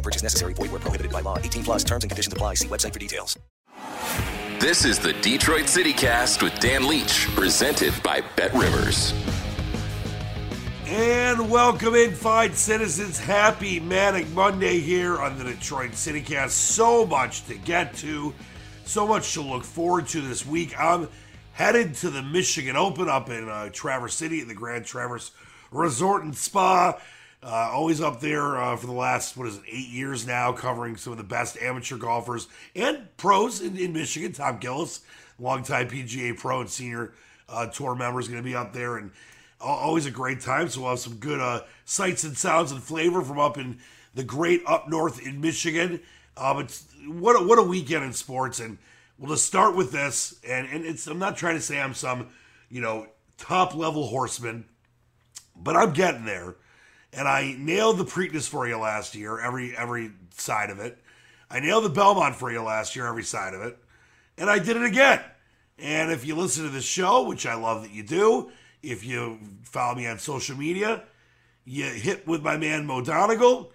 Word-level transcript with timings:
No 0.00 0.02
purchase 0.02 0.22
necessary. 0.22 0.54
Void 0.54 0.70
where 0.72 0.80
prohibited 0.80 1.12
by 1.12 1.20
law. 1.20 1.36
18 1.36 1.62
plus 1.62 1.84
terms 1.84 2.04
and 2.04 2.10
conditions 2.10 2.32
apply. 2.32 2.54
See 2.54 2.68
website 2.68 2.94
for 2.94 2.98
details. 2.98 3.38
This 4.58 4.86
is 4.86 4.98
the 4.98 5.12
Detroit 5.12 5.68
City 5.68 5.92
Cast 5.92 6.42
with 6.42 6.58
Dan 6.58 6.88
Leach, 6.88 7.26
presented 7.36 7.92
by 8.02 8.22
Bet 8.34 8.54
Rivers. 8.54 9.12
And 10.86 11.50
welcome 11.50 11.94
in, 11.94 12.12
fine 12.12 12.54
citizens. 12.54 13.18
Happy 13.18 13.78
Manic 13.78 14.26
Monday 14.30 14.80
here 14.80 15.18
on 15.18 15.36
the 15.36 15.44
Detroit 15.44 15.94
City 15.94 16.22
Cast. 16.22 16.56
So 16.56 17.04
much 17.04 17.44
to 17.44 17.54
get 17.56 17.92
to, 17.96 18.32
so 18.86 19.06
much 19.06 19.34
to 19.34 19.42
look 19.42 19.64
forward 19.64 20.08
to 20.08 20.22
this 20.22 20.46
week. 20.46 20.74
I'm 20.80 21.08
headed 21.52 21.94
to 21.96 22.08
the 22.08 22.22
Michigan 22.22 22.74
Open 22.74 23.10
up 23.10 23.28
in 23.28 23.50
uh, 23.50 23.68
Traverse 23.70 24.14
City 24.14 24.40
at 24.40 24.48
the 24.48 24.54
Grand 24.54 24.86
Traverse 24.86 25.32
Resort 25.70 26.24
and 26.24 26.34
Spa. 26.34 26.98
Uh, 27.42 27.70
always 27.72 28.02
up 28.02 28.20
there 28.20 28.58
uh, 28.58 28.76
for 28.76 28.86
the 28.86 28.92
last, 28.92 29.36
what 29.36 29.46
is 29.46 29.56
it, 29.56 29.62
eight 29.66 29.88
years 29.88 30.26
now, 30.26 30.52
covering 30.52 30.96
some 30.96 31.12
of 31.12 31.16
the 31.16 31.24
best 31.24 31.56
amateur 31.62 31.96
golfers 31.96 32.48
and 32.76 33.16
pros 33.16 33.62
in, 33.62 33.78
in 33.78 33.94
Michigan. 33.94 34.32
Tom 34.32 34.58
Gillis, 34.58 35.00
longtime 35.38 35.88
PGA 35.88 36.38
pro 36.38 36.60
and 36.60 36.68
senior 36.68 37.14
uh, 37.48 37.66
tour 37.66 37.94
member, 37.94 38.20
is 38.20 38.28
going 38.28 38.42
to 38.42 38.46
be 38.46 38.54
up 38.54 38.74
there. 38.74 38.98
And 38.98 39.10
always 39.60 40.06
a 40.06 40.10
great 40.10 40.40
time. 40.40 40.68
So 40.68 40.82
we'll 40.82 40.90
have 40.90 40.98
some 40.98 41.16
good 41.16 41.40
uh, 41.40 41.62
sights 41.84 42.24
and 42.24 42.36
sounds 42.36 42.72
and 42.72 42.82
flavor 42.82 43.22
from 43.22 43.38
up 43.38 43.58
in 43.58 43.78
the 44.14 44.24
great 44.24 44.62
up 44.66 44.88
north 44.88 45.24
in 45.24 45.40
Michigan. 45.40 46.00
Um, 46.36 46.60
it's 46.60 46.86
what 47.06 47.40
a, 47.40 47.46
what 47.46 47.58
a 47.58 47.62
weekend 47.62 48.04
in 48.04 48.12
sports, 48.12 48.60
and 48.60 48.78
we'll 49.18 49.30
just 49.30 49.44
start 49.44 49.76
with 49.76 49.92
this. 49.92 50.38
And 50.46 50.66
and 50.68 50.84
it's 50.84 51.06
I'm 51.06 51.18
not 51.18 51.36
trying 51.36 51.56
to 51.56 51.60
say 51.60 51.80
I'm 51.80 51.94
some 51.94 52.28
you 52.70 52.80
know 52.80 53.06
top 53.36 53.74
level 53.74 54.06
horseman, 54.06 54.64
but 55.56 55.76
I'm 55.76 55.92
getting 55.92 56.24
there. 56.24 56.56
And 57.12 57.26
I 57.26 57.56
nailed 57.58 57.98
the 57.98 58.04
Preakness 58.04 58.48
for 58.48 58.68
you 58.68 58.78
last 58.78 59.14
year, 59.14 59.40
every 59.40 59.76
every 59.76 60.12
side 60.36 60.70
of 60.70 60.78
it. 60.78 60.98
I 61.50 61.58
nailed 61.58 61.84
the 61.84 61.90
Belmont 61.90 62.36
for 62.36 62.52
you 62.52 62.62
last 62.62 62.94
year, 62.94 63.06
every 63.06 63.24
side 63.24 63.54
of 63.54 63.62
it, 63.62 63.76
and 64.38 64.48
I 64.48 64.60
did 64.60 64.76
it 64.76 64.84
again. 64.84 65.20
And 65.78 66.12
if 66.12 66.24
you 66.24 66.36
listen 66.36 66.64
to 66.64 66.70
the 66.70 66.80
show, 66.80 67.26
which 67.26 67.46
I 67.46 67.54
love 67.54 67.82
that 67.82 67.90
you 67.90 68.04
do, 68.04 68.52
if 68.82 69.04
you 69.04 69.38
follow 69.62 69.96
me 69.96 70.06
on 70.06 70.18
social 70.18 70.56
media, 70.56 71.02
you 71.64 71.84
hit 71.86 72.26
with 72.28 72.42
my 72.42 72.56
man 72.56 72.86
Mo 72.86 73.02
Donegal, 73.02 73.72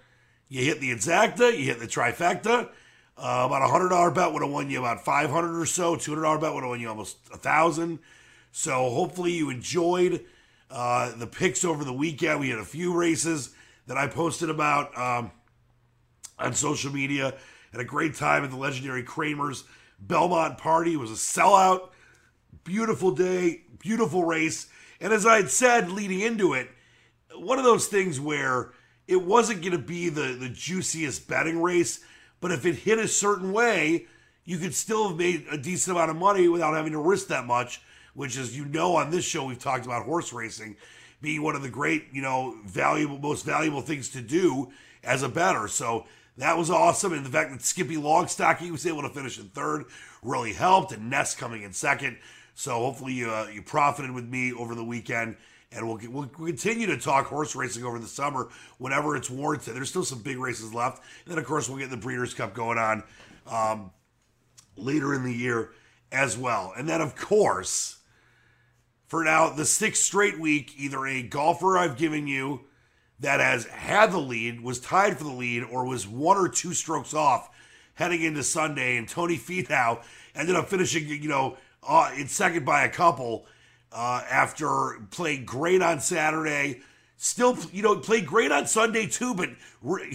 you 0.48 0.64
hit 0.64 0.80
the 0.80 0.90
exacta, 0.90 1.50
you 1.56 1.64
hit 1.64 1.78
the 1.78 1.86
trifecta. 1.86 2.70
Uh, 3.18 3.44
about 3.46 3.62
a 3.62 3.68
hundred 3.68 3.88
dollar 3.88 4.10
bet 4.10 4.32
would 4.32 4.42
have 4.42 4.50
won 4.52 4.70
you 4.70 4.78
about 4.78 5.04
five 5.04 5.30
hundred 5.30 5.60
or 5.60 5.66
so. 5.66 5.96
Two 5.96 6.12
hundred 6.12 6.22
dollar 6.22 6.38
bet 6.38 6.54
would 6.54 6.62
have 6.62 6.70
won 6.70 6.80
you 6.80 6.88
almost 6.88 7.16
a 7.32 7.36
thousand. 7.36 7.98
So 8.52 8.90
hopefully 8.90 9.32
you 9.32 9.50
enjoyed 9.50 10.24
uh, 10.70 11.12
the 11.16 11.26
picks 11.26 11.64
over 11.64 11.84
the 11.84 11.92
weekend. 11.92 12.40
We 12.40 12.50
had 12.50 12.58
a 12.58 12.64
few 12.64 12.94
races 12.94 13.54
that 13.86 13.96
I 13.96 14.06
posted 14.06 14.50
about 14.50 14.96
um, 14.98 15.30
on 16.38 16.54
social 16.54 16.92
media. 16.92 17.34
Had 17.72 17.80
a 17.80 17.84
great 17.84 18.14
time 18.14 18.44
at 18.44 18.50
the 18.50 18.56
legendary 18.56 19.02
Kramer's 19.02 19.64
Belmont 19.98 20.58
party. 20.58 20.94
It 20.94 20.98
was 20.98 21.10
a 21.10 21.14
sellout. 21.14 21.90
Beautiful 22.64 23.12
day, 23.12 23.62
beautiful 23.78 24.24
race. 24.24 24.68
And 25.00 25.12
as 25.12 25.26
I 25.26 25.36
had 25.36 25.50
said 25.50 25.90
leading 25.90 26.20
into 26.20 26.54
it, 26.54 26.68
one 27.34 27.58
of 27.58 27.64
those 27.64 27.86
things 27.86 28.18
where 28.18 28.72
it 29.06 29.22
wasn't 29.22 29.60
going 29.60 29.72
to 29.72 29.78
be 29.78 30.08
the, 30.08 30.36
the 30.38 30.48
juiciest 30.48 31.28
betting 31.28 31.62
race, 31.62 32.00
but 32.40 32.50
if 32.50 32.66
it 32.66 32.76
hit 32.76 32.98
a 32.98 33.08
certain 33.08 33.52
way, 33.52 34.06
you 34.44 34.58
could 34.58 34.74
still 34.74 35.08
have 35.08 35.18
made 35.18 35.46
a 35.50 35.58
decent 35.58 35.96
amount 35.96 36.10
of 36.10 36.16
money 36.16 36.48
without 36.48 36.74
having 36.74 36.92
to 36.92 36.98
risk 36.98 37.28
that 37.28 37.46
much, 37.46 37.80
which 38.16 38.36
is, 38.36 38.56
you 38.56 38.64
know, 38.64 38.96
on 38.96 39.10
this 39.10 39.24
show, 39.24 39.44
we've 39.44 39.58
talked 39.58 39.84
about 39.84 40.04
horse 40.04 40.32
racing 40.32 40.76
being 41.20 41.42
one 41.42 41.54
of 41.54 41.62
the 41.62 41.68
great, 41.68 42.06
you 42.12 42.22
know, 42.22 42.56
valuable, 42.64 43.18
most 43.18 43.44
valuable 43.44 43.80
things 43.80 44.08
to 44.08 44.20
do 44.20 44.70
as 45.04 45.22
a 45.22 45.28
better. 45.28 45.68
So 45.68 46.06
that 46.38 46.56
was 46.56 46.70
awesome. 46.70 47.12
And 47.12 47.24
the 47.24 47.30
fact 47.30 47.50
that 47.50 47.60
Skippylongstocking 47.60 48.70
was 48.70 48.86
able 48.86 49.02
to 49.02 49.08
finish 49.10 49.38
in 49.38 49.48
third 49.48 49.84
really 50.22 50.52
helped, 50.52 50.92
and 50.92 51.08
Nest 51.08 51.38
coming 51.38 51.62
in 51.62 51.72
second. 51.72 52.18
So 52.54 52.72
hopefully 52.72 53.12
you, 53.12 53.30
uh, 53.30 53.48
you 53.52 53.62
profited 53.62 54.10
with 54.10 54.24
me 54.24 54.52
over 54.52 54.74
the 54.74 54.84
weekend, 54.84 55.36
and 55.72 55.86
we'll, 55.86 56.00
we'll 56.10 56.26
continue 56.26 56.86
to 56.86 56.96
talk 56.96 57.26
horse 57.26 57.54
racing 57.54 57.84
over 57.84 57.98
the 57.98 58.06
summer 58.06 58.48
whenever 58.78 59.16
it's 59.16 59.30
warranted. 59.30 59.74
There's 59.74 59.90
still 59.90 60.04
some 60.04 60.20
big 60.20 60.38
races 60.38 60.72
left, 60.72 61.02
and 61.24 61.32
then 61.32 61.38
of 61.38 61.44
course 61.44 61.68
we'll 61.68 61.78
get 61.78 61.90
the 61.90 61.96
Breeders' 61.96 62.34
Cup 62.34 62.54
going 62.54 62.78
on 62.78 63.02
um, 63.46 63.90
later 64.76 65.14
in 65.14 65.22
the 65.22 65.32
year 65.32 65.72
as 66.12 66.38
well. 66.38 66.72
And 66.76 66.88
then 66.88 67.00
of 67.00 67.16
course, 67.16 67.95
for 69.06 69.24
now 69.24 69.50
the 69.50 69.64
sixth 69.64 70.02
straight 70.02 70.38
week, 70.38 70.72
either 70.76 71.06
a 71.06 71.22
golfer 71.22 71.78
I've 71.78 71.96
given 71.96 72.26
you 72.26 72.62
that 73.20 73.40
has 73.40 73.64
had 73.66 74.12
the 74.12 74.18
lead, 74.18 74.60
was 74.60 74.80
tied 74.80 75.16
for 75.16 75.24
the 75.24 75.30
lead, 75.30 75.62
or 75.62 75.86
was 75.86 76.06
one 76.06 76.36
or 76.36 76.48
two 76.48 76.74
strokes 76.74 77.14
off 77.14 77.48
heading 77.94 78.22
into 78.22 78.42
Sunday, 78.42 78.96
and 78.96 79.08
Tony 79.08 79.38
Finau 79.38 80.02
ended 80.34 80.54
up 80.54 80.68
finishing, 80.68 81.08
you 81.08 81.28
know 81.28 81.56
uh, 81.86 82.10
in 82.16 82.28
second 82.28 82.64
by 82.64 82.84
a 82.84 82.88
couple 82.88 83.46
uh, 83.92 84.22
after 84.30 85.00
playing 85.10 85.44
great 85.44 85.82
on 85.82 86.00
Saturday. 86.00 86.80
Still, 87.16 87.56
you 87.72 87.82
know, 87.82 87.96
played 87.96 88.26
great 88.26 88.52
on 88.52 88.66
Sunday 88.66 89.06
too, 89.06 89.34
but 89.34 89.50
Rory 89.82 90.10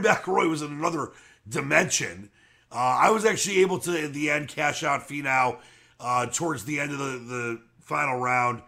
McIlroy 0.00 0.48
was 0.48 0.62
in 0.62 0.70
another 0.70 1.12
dimension. 1.48 2.30
Uh, 2.72 2.76
I 2.76 3.10
was 3.10 3.24
actually 3.24 3.60
able 3.60 3.78
to, 3.80 4.04
in 4.06 4.12
the 4.12 4.30
end, 4.30 4.48
cash 4.48 4.82
out 4.82 5.06
Finau 5.06 5.58
uh, 6.00 6.26
towards 6.26 6.64
the 6.64 6.80
end 6.80 6.92
of 6.92 6.98
the, 6.98 7.04
the 7.04 7.60
final 7.86 8.18
round 8.18 8.62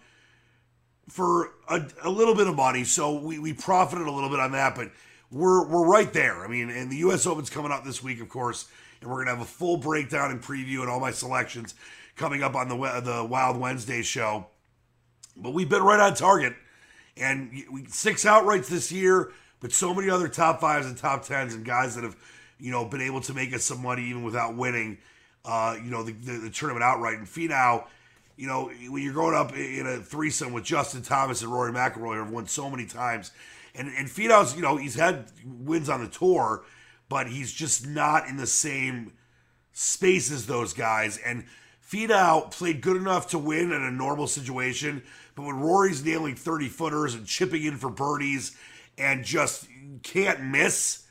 for 1.08 1.50
a, 1.68 1.84
a, 2.04 2.10
little 2.10 2.34
bit 2.34 2.46
of 2.46 2.54
money. 2.54 2.84
So 2.84 3.18
we, 3.18 3.38
we 3.38 3.52
profited 3.52 4.06
a 4.06 4.10
little 4.10 4.30
bit 4.30 4.38
on 4.38 4.52
that. 4.52 4.74
But 4.74 4.92
we're 5.30 5.66
we're 5.66 5.86
right 5.86 6.12
there. 6.12 6.44
I 6.44 6.48
mean, 6.48 6.70
and 6.70 6.90
the 6.90 6.96
U.S. 6.98 7.26
Open's 7.26 7.50
coming 7.50 7.72
up 7.72 7.84
this 7.84 8.02
week, 8.02 8.20
of 8.20 8.28
course, 8.28 8.68
and 9.00 9.10
we're 9.10 9.18
gonna 9.18 9.36
have 9.36 9.44
a 9.44 9.50
full 9.50 9.76
breakdown 9.76 10.30
and 10.30 10.40
preview 10.40 10.80
and 10.80 10.88
all 10.88 11.00
my 11.00 11.10
selections 11.10 11.74
coming 12.16 12.42
up 12.42 12.54
on 12.54 12.68
the 12.68 12.76
the 13.00 13.26
Wild 13.28 13.58
Wednesday 13.58 14.02
show. 14.02 14.46
But 15.36 15.52
we've 15.52 15.68
been 15.68 15.82
right 15.82 16.00
on 16.00 16.14
target, 16.14 16.54
and 17.16 17.52
six 17.88 18.24
outrights 18.24 18.68
this 18.68 18.90
year, 18.90 19.32
but 19.60 19.72
so 19.72 19.92
many 19.92 20.08
other 20.08 20.28
top 20.28 20.60
fives 20.60 20.86
and 20.86 20.96
top 20.96 21.24
tens 21.24 21.54
and 21.54 21.64
guys 21.64 21.94
that 21.96 22.04
have 22.04 22.16
you 22.58 22.70
know 22.70 22.84
been 22.84 23.02
able 23.02 23.20
to 23.22 23.34
make 23.34 23.52
us 23.52 23.64
some 23.64 23.82
money 23.82 24.04
even 24.04 24.22
without 24.22 24.56
winning. 24.56 24.98
Uh, 25.44 25.76
you 25.82 25.90
know 25.90 26.02
the, 26.02 26.12
the, 26.12 26.32
the 26.38 26.50
tournament 26.50 26.84
outright 26.84 27.18
and 27.18 27.26
Finau 27.26 27.84
you 28.38 28.46
know, 28.46 28.70
when 28.88 29.02
you're 29.02 29.12
growing 29.12 29.34
up 29.34 29.54
in 29.54 29.84
a 29.84 29.98
threesome 29.98 30.52
with 30.52 30.62
Justin 30.62 31.02
Thomas 31.02 31.42
and 31.42 31.52
Rory 31.52 31.72
McIlroy, 31.72 32.22
have 32.22 32.30
won 32.30 32.46
so 32.46 32.70
many 32.70 32.86
times, 32.86 33.32
and 33.74 33.88
and 33.98 34.08
Finau's, 34.08 34.54
you 34.54 34.62
know, 34.62 34.76
he's 34.76 34.94
had 34.94 35.26
wins 35.44 35.88
on 35.88 36.02
the 36.02 36.08
tour, 36.08 36.62
but 37.08 37.26
he's 37.26 37.52
just 37.52 37.84
not 37.84 38.28
in 38.28 38.36
the 38.36 38.46
same 38.46 39.12
space 39.72 40.30
as 40.30 40.46
those 40.46 40.72
guys. 40.72 41.18
And 41.18 41.46
Finau 41.84 42.48
played 42.52 42.80
good 42.80 42.96
enough 42.96 43.28
to 43.30 43.38
win 43.38 43.72
in 43.72 43.82
a 43.82 43.90
normal 43.90 44.28
situation, 44.28 45.02
but 45.34 45.42
when 45.42 45.58
Rory's 45.58 46.04
nailing 46.04 46.36
30 46.36 46.68
footers 46.68 47.14
and 47.14 47.26
chipping 47.26 47.64
in 47.64 47.76
for 47.76 47.90
birdies 47.90 48.56
and 48.96 49.24
just 49.24 49.66
can't 50.04 50.44
miss, 50.44 51.06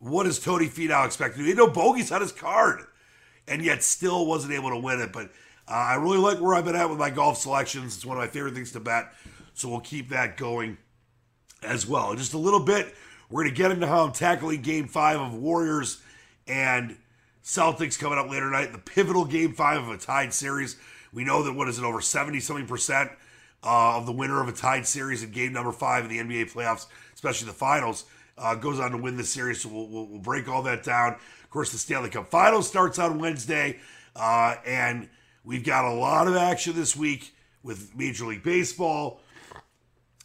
what 0.00 0.24
does 0.24 0.40
Tony 0.40 0.66
Finau 0.66 1.06
expect 1.06 1.34
to 1.34 1.38
do? 1.38 1.44
He 1.44 1.50
had 1.50 1.58
no 1.58 1.68
bogeys 1.68 2.10
on 2.10 2.22
his 2.22 2.32
card, 2.32 2.80
and 3.46 3.64
yet 3.64 3.84
still 3.84 4.26
wasn't 4.26 4.54
able 4.54 4.70
to 4.70 4.78
win 4.78 5.00
it. 5.00 5.12
But 5.12 5.30
uh, 5.68 5.72
I 5.72 5.94
really 5.94 6.18
like 6.18 6.40
where 6.40 6.54
I've 6.54 6.64
been 6.64 6.76
at 6.76 6.88
with 6.88 6.98
my 6.98 7.10
golf 7.10 7.38
selections. 7.38 7.96
It's 7.96 8.04
one 8.04 8.16
of 8.16 8.22
my 8.22 8.28
favorite 8.28 8.54
things 8.54 8.72
to 8.72 8.80
bet, 8.80 9.12
so 9.54 9.68
we'll 9.68 9.80
keep 9.80 10.08
that 10.10 10.36
going 10.36 10.78
as 11.62 11.86
well. 11.86 12.14
Just 12.14 12.34
a 12.34 12.38
little 12.38 12.60
bit, 12.60 12.94
we're 13.30 13.44
going 13.44 13.54
to 13.54 13.62
get 13.62 13.70
into 13.70 13.86
how 13.86 14.04
I'm 14.04 14.12
tackling 14.12 14.62
Game 14.62 14.88
Five 14.88 15.20
of 15.20 15.34
Warriors 15.34 16.02
and 16.46 16.96
Celtics 17.44 17.98
coming 17.98 18.18
up 18.18 18.28
later 18.30 18.46
tonight. 18.46 18.72
The 18.72 18.78
pivotal 18.78 19.24
Game 19.24 19.54
Five 19.54 19.82
of 19.82 19.88
a 19.88 19.98
tied 19.98 20.32
series. 20.32 20.76
We 21.12 21.24
know 21.24 21.42
that 21.42 21.52
what 21.52 21.68
is 21.68 21.78
it 21.78 21.84
over 21.84 22.00
seventy 22.00 22.40
something 22.40 22.66
percent 22.66 23.10
uh, 23.62 23.96
of 23.96 24.06
the 24.06 24.12
winner 24.12 24.40
of 24.40 24.48
a 24.48 24.52
tied 24.52 24.86
series 24.86 25.22
in 25.22 25.30
Game 25.30 25.52
Number 25.52 25.72
Five 25.72 26.04
in 26.04 26.10
the 26.10 26.18
NBA 26.18 26.52
playoffs, 26.52 26.86
especially 27.14 27.46
the 27.46 27.54
finals, 27.54 28.04
uh, 28.36 28.54
goes 28.54 28.80
on 28.80 28.90
to 28.92 28.96
win 28.96 29.16
the 29.16 29.24
series. 29.24 29.60
So 29.60 29.68
we'll, 29.68 29.88
we'll, 29.88 30.06
we'll, 30.06 30.20
break 30.20 30.48
all 30.48 30.62
that 30.62 30.82
down. 30.82 31.14
Of 31.14 31.50
course, 31.50 31.70
the 31.70 31.78
Stanley 31.78 32.10
Cup 32.10 32.30
Finals 32.30 32.66
starts 32.66 32.98
on 32.98 33.18
Wednesday, 33.18 33.78
uh, 34.16 34.56
and 34.66 35.08
We've 35.44 35.64
got 35.64 35.84
a 35.84 35.92
lot 35.92 36.28
of 36.28 36.36
action 36.36 36.76
this 36.76 36.94
week 36.94 37.34
with 37.64 37.96
Major 37.96 38.26
League 38.26 38.44
Baseball 38.44 39.20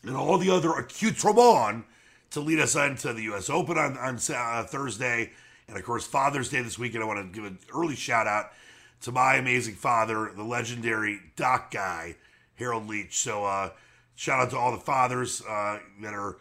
and 0.03 0.15
all 0.15 0.37
the 0.37 0.51
other 0.51 0.71
accoutrements 0.73 1.87
to 2.31 2.39
lead 2.39 2.59
us 2.59 2.75
into 2.75 3.13
the 3.13 3.23
U.S. 3.23 3.49
Open 3.49 3.79
on, 3.79 3.97
on 3.97 4.19
uh, 4.29 4.63
Thursday. 4.65 5.31
And 5.67 5.75
of 5.75 5.83
course, 5.83 6.05
Father's 6.05 6.49
Day 6.49 6.61
this 6.61 6.77
weekend. 6.77 7.03
I 7.03 7.07
want 7.07 7.33
to 7.33 7.35
give 7.35 7.49
an 7.49 7.57
early 7.73 7.95
shout 7.95 8.27
out 8.27 8.51
to 9.01 9.11
my 9.11 9.35
amazing 9.35 9.73
father, 9.73 10.31
the 10.35 10.43
legendary 10.43 11.19
doc 11.35 11.71
guy, 11.71 12.15
Harold 12.55 12.87
Leach. 12.87 13.17
So, 13.17 13.43
uh, 13.43 13.71
shout 14.13 14.39
out 14.39 14.51
to 14.51 14.57
all 14.57 14.71
the 14.71 14.77
fathers 14.77 15.41
uh, 15.41 15.79
that 16.01 16.13
are 16.13 16.37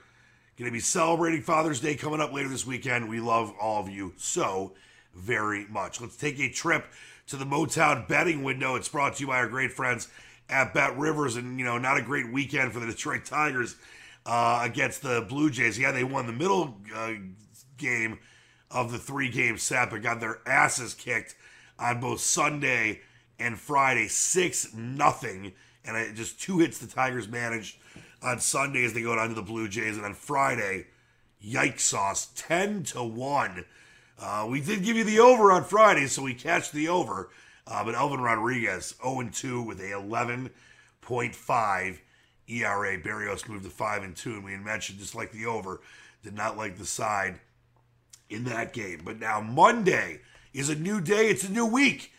going 0.58 0.70
to 0.70 0.72
be 0.72 0.80
celebrating 0.80 1.40
Father's 1.40 1.80
Day 1.80 1.94
coming 1.94 2.20
up 2.20 2.32
later 2.32 2.48
this 2.50 2.66
weekend. 2.66 3.08
We 3.08 3.20
love 3.20 3.54
all 3.58 3.80
of 3.80 3.88
you 3.88 4.12
so 4.18 4.74
very 5.14 5.66
much. 5.68 6.00
Let's 6.00 6.16
take 6.16 6.38
a 6.40 6.50
trip 6.50 6.86
to 7.26 7.36
the 7.36 7.44
Motown 7.44 8.06
betting 8.06 8.42
window. 8.42 8.76
It's 8.76 8.88
brought 8.88 9.16
to 9.16 9.20
you 9.20 9.26
by 9.28 9.38
our 9.38 9.48
great 9.48 9.72
friends 9.72 10.08
at 10.48 10.72
Bet 10.72 10.96
Rivers, 10.96 11.36
and 11.36 11.58
you 11.58 11.64
know, 11.64 11.78
not 11.78 11.96
a 11.96 12.02
great 12.02 12.32
weekend 12.32 12.72
for 12.72 12.80
the 12.80 12.86
Detroit 12.92 13.24
Tigers 13.24 13.76
uh, 14.24 14.60
against 14.62 15.02
the 15.02 15.26
Blue 15.28 15.50
Jays. 15.50 15.78
Yeah, 15.78 15.92
they 15.92 16.04
won 16.04 16.26
the 16.26 16.32
middle 16.32 16.76
uh, 16.94 17.12
game 17.76 18.18
of 18.70 18.92
the 18.92 18.98
three 18.98 19.28
game 19.28 19.58
set, 19.58 19.90
but 19.90 20.02
got 20.02 20.20
their 20.20 20.40
asses 20.46 20.94
kicked 20.94 21.34
on 21.78 22.00
both 22.00 22.20
Sunday 22.20 23.00
and 23.38 23.58
Friday, 23.58 24.08
six 24.08 24.72
nothing, 24.74 25.52
and 25.84 25.96
it, 25.96 26.14
just 26.14 26.40
two 26.40 26.58
hits 26.58 26.78
the 26.78 26.86
Tigers 26.86 27.28
managed 27.28 27.76
on 28.22 28.40
Sunday 28.40 28.84
as 28.84 28.94
they 28.94 29.02
go 29.02 29.14
down 29.14 29.28
to 29.28 29.34
the 29.34 29.42
Blue 29.42 29.68
Jays, 29.68 29.96
and 29.96 30.06
on 30.06 30.14
Friday, 30.14 30.86
yikes 31.44 31.80
sauce, 31.80 32.30
ten 32.34 32.82
to 32.84 33.02
one 33.02 33.64
uh, 34.18 34.46
we 34.48 34.60
did 34.60 34.82
give 34.82 34.96
you 34.96 35.04
the 35.04 35.20
over 35.20 35.52
on 35.52 35.64
Friday, 35.64 36.06
so 36.06 36.22
we 36.22 36.34
catch 36.34 36.72
the 36.72 36.88
over. 36.88 37.28
Uh, 37.66 37.84
but 37.84 37.94
Elvin 37.94 38.20
Rodriguez, 38.20 38.94
0 39.02 39.28
2 39.32 39.62
with 39.62 39.80
a 39.80 39.90
11.5 39.90 41.98
ERA. 42.48 43.02
Berrios 43.02 43.48
moved 43.48 43.64
to 43.64 43.70
5 43.70 44.02
and 44.02 44.16
2, 44.16 44.34
and 44.34 44.44
we 44.44 44.52
had 44.52 44.64
mentioned 44.64 44.98
just 44.98 45.14
like 45.14 45.32
the 45.32 45.46
over, 45.46 45.80
did 46.22 46.34
not 46.34 46.56
like 46.56 46.78
the 46.78 46.86
side 46.86 47.40
in 48.30 48.44
that 48.44 48.72
game. 48.72 49.02
But 49.04 49.18
now 49.18 49.40
Monday 49.40 50.20
is 50.54 50.68
a 50.68 50.74
new 50.74 51.00
day, 51.00 51.28
it's 51.28 51.44
a 51.44 51.52
new 51.52 51.66
week, 51.66 52.12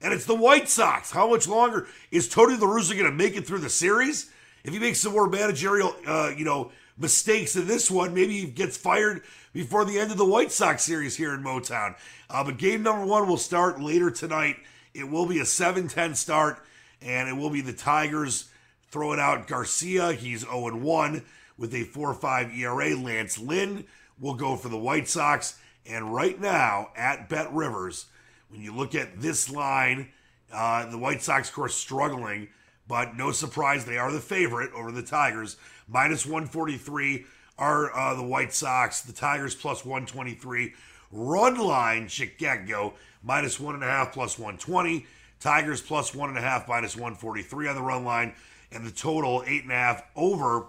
and 0.00 0.12
it's 0.12 0.26
the 0.26 0.34
White 0.34 0.68
Sox. 0.68 1.10
How 1.10 1.28
much 1.28 1.46
longer 1.46 1.86
is 2.10 2.28
Tony 2.28 2.56
La 2.56 2.66
Russa 2.66 2.92
going 2.92 3.04
to 3.04 3.12
make 3.12 3.36
it 3.36 3.46
through 3.46 3.60
the 3.60 3.70
series? 3.70 4.30
If 4.64 4.72
he 4.72 4.78
makes 4.78 5.00
some 5.00 5.12
more 5.12 5.28
managerial, 5.28 5.94
uh, 6.06 6.32
you 6.36 6.44
know, 6.44 6.72
mistakes 6.96 7.56
in 7.56 7.66
this 7.66 7.90
one, 7.90 8.14
maybe 8.14 8.40
he 8.40 8.46
gets 8.46 8.76
fired 8.76 9.22
before 9.52 9.84
the 9.84 9.98
end 9.98 10.10
of 10.10 10.18
the 10.18 10.24
White 10.24 10.52
Sox 10.52 10.82
series 10.82 11.16
here 11.16 11.34
in 11.34 11.42
Motown. 11.42 11.94
Uh, 12.30 12.44
but 12.44 12.58
game 12.58 12.82
number 12.82 13.04
one 13.04 13.28
will 13.28 13.36
start 13.36 13.80
later 13.80 14.10
tonight. 14.10 14.56
It 14.92 15.08
will 15.08 15.26
be 15.26 15.40
a 15.40 15.44
7 15.44 15.88
10 15.88 16.14
start, 16.14 16.62
and 17.02 17.28
it 17.28 17.36
will 17.36 17.50
be 17.50 17.60
the 17.60 17.72
Tigers 17.72 18.48
throwing 18.90 19.18
out 19.18 19.48
Garcia. 19.48 20.12
He's 20.12 20.40
0 20.40 20.76
1 20.76 21.22
with 21.58 21.74
a 21.74 21.84
4 21.84 22.14
5 22.14 22.54
ERA. 22.54 22.96
Lance 22.96 23.38
Lynn 23.38 23.84
will 24.20 24.34
go 24.34 24.56
for 24.56 24.68
the 24.68 24.78
White 24.78 25.08
Sox. 25.08 25.58
And 25.86 26.14
right 26.14 26.40
now 26.40 26.90
at 26.96 27.28
Bet 27.28 27.52
Rivers, 27.52 28.06
when 28.48 28.62
you 28.62 28.74
look 28.74 28.94
at 28.94 29.20
this 29.20 29.50
line, 29.50 30.08
uh, 30.52 30.88
the 30.90 30.98
White 30.98 31.22
Sox, 31.22 31.48
of 31.48 31.54
course, 31.54 31.74
struggling, 31.74 32.48
but 32.86 33.16
no 33.16 33.32
surprise, 33.32 33.84
they 33.84 33.98
are 33.98 34.12
the 34.12 34.20
favorite 34.20 34.72
over 34.72 34.92
the 34.92 35.02
Tigers. 35.02 35.56
Minus 35.88 36.26
143 36.26 37.24
are 37.58 37.94
uh, 37.96 38.14
the 38.14 38.22
White 38.22 38.52
Sox. 38.52 39.02
The 39.02 39.12
Tigers 39.12 39.54
plus 39.54 39.84
123. 39.84 40.74
Run 41.12 41.58
line, 41.58 42.08
Chicago, 42.08 42.94
minus 43.22 43.60
one 43.60 43.74
and 43.74 43.84
a 43.84 43.86
half 43.86 44.12
plus 44.12 44.38
120. 44.38 45.06
Tigers 45.40 45.80
plus 45.80 46.14
one 46.14 46.28
and 46.28 46.38
a 46.38 46.42
half 46.42 46.68
minus 46.68 46.96
143 46.96 47.68
on 47.68 47.74
the 47.74 47.82
run 47.82 48.04
line. 48.04 48.34
And 48.72 48.84
the 48.84 48.90
total, 48.90 49.44
eight 49.46 49.62
and 49.62 49.72
a 49.72 49.76
half 49.76 50.02
over 50.16 50.66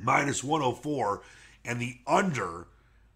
minus 0.00 0.42
104. 0.42 1.22
And 1.64 1.80
the 1.80 1.98
under 2.06 2.66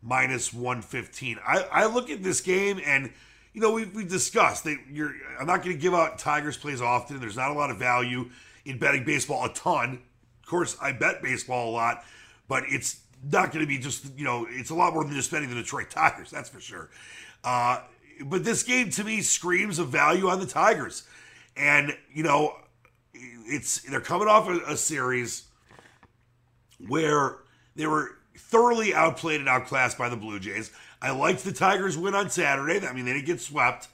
minus 0.03 0.53
115. 0.53 1.39
I, 1.47 1.67
I 1.73 1.87
look 1.87 2.11
at 2.11 2.23
this 2.23 2.41
game 2.41 2.81
and 2.85 3.11
you 3.55 3.61
know, 3.61 3.71
we've, 3.71 3.95
we've 3.95 4.09
discussed 4.09 4.65
that 4.65 4.77
you're. 4.91 5.15
I'm 5.41 5.47
not 5.47 5.63
going 5.63 5.75
to 5.75 5.81
give 5.81 5.95
out 5.95 6.19
Tigers 6.19 6.57
plays 6.57 6.83
often. 6.83 7.21
There's 7.21 7.37
not 7.37 7.51
a 7.51 7.55
lot 7.55 7.71
of 7.71 7.79
value 7.79 8.29
in 8.65 8.79
betting 8.79 9.05
baseball 9.05 9.45
a 9.45 9.55
ton. 9.55 10.03
Of 10.43 10.49
course, 10.49 10.77
I 10.83 10.93
bet 10.93 11.23
baseball 11.23 11.71
a 11.71 11.73
lot, 11.73 12.05
but 12.49 12.65
it's 12.67 13.01
not 13.31 13.53
going 13.53 13.65
to 13.65 13.67
be 13.67 13.79
just 13.79 14.07
you 14.19 14.25
know 14.25 14.47
it's 14.51 14.71
a 14.71 14.75
lot 14.75 14.93
more 14.93 15.05
than 15.05 15.15
just 15.15 15.31
betting 15.31 15.49
the 15.49 15.55
Detroit 15.55 15.89
Tigers. 15.89 16.31
That's 16.31 16.51
for 16.51 16.61
sure. 16.61 16.91
Uh, 17.45 17.81
but 18.25 18.45
this 18.45 18.65
game 18.65 18.91
to 18.91 19.05
me 19.05 19.23
screams 19.23 19.79
of 19.79 19.89
value 19.89 20.29
on 20.29 20.41
the 20.41 20.47
Tigers, 20.47 21.05
and 21.57 21.97
you 22.13 22.25
know 22.25 22.57
it's 23.15 23.83
they're 23.83 24.01
coming 24.01 24.27
off 24.27 24.49
a, 24.49 24.73
a 24.73 24.77
series 24.77 25.45
where 26.89 27.37
they 27.77 27.87
were 27.87 28.19
thoroughly 28.37 28.93
outplayed 28.95 29.39
and 29.39 29.49
outclassed 29.49 29.97
by 29.97 30.09
the 30.09 30.17
Blue 30.17 30.41
Jays. 30.41 30.73
I 31.05 31.11
liked 31.11 31.45
the 31.45 31.53
Tigers 31.53 31.99
win 31.99 32.15
on 32.15 32.31
Saturday. 32.31 32.87
I 32.87 32.95
mean, 32.95 33.05
they 33.05 33.13
didn't 33.13 33.27
get 33.27 33.39
swept, 33.39 33.89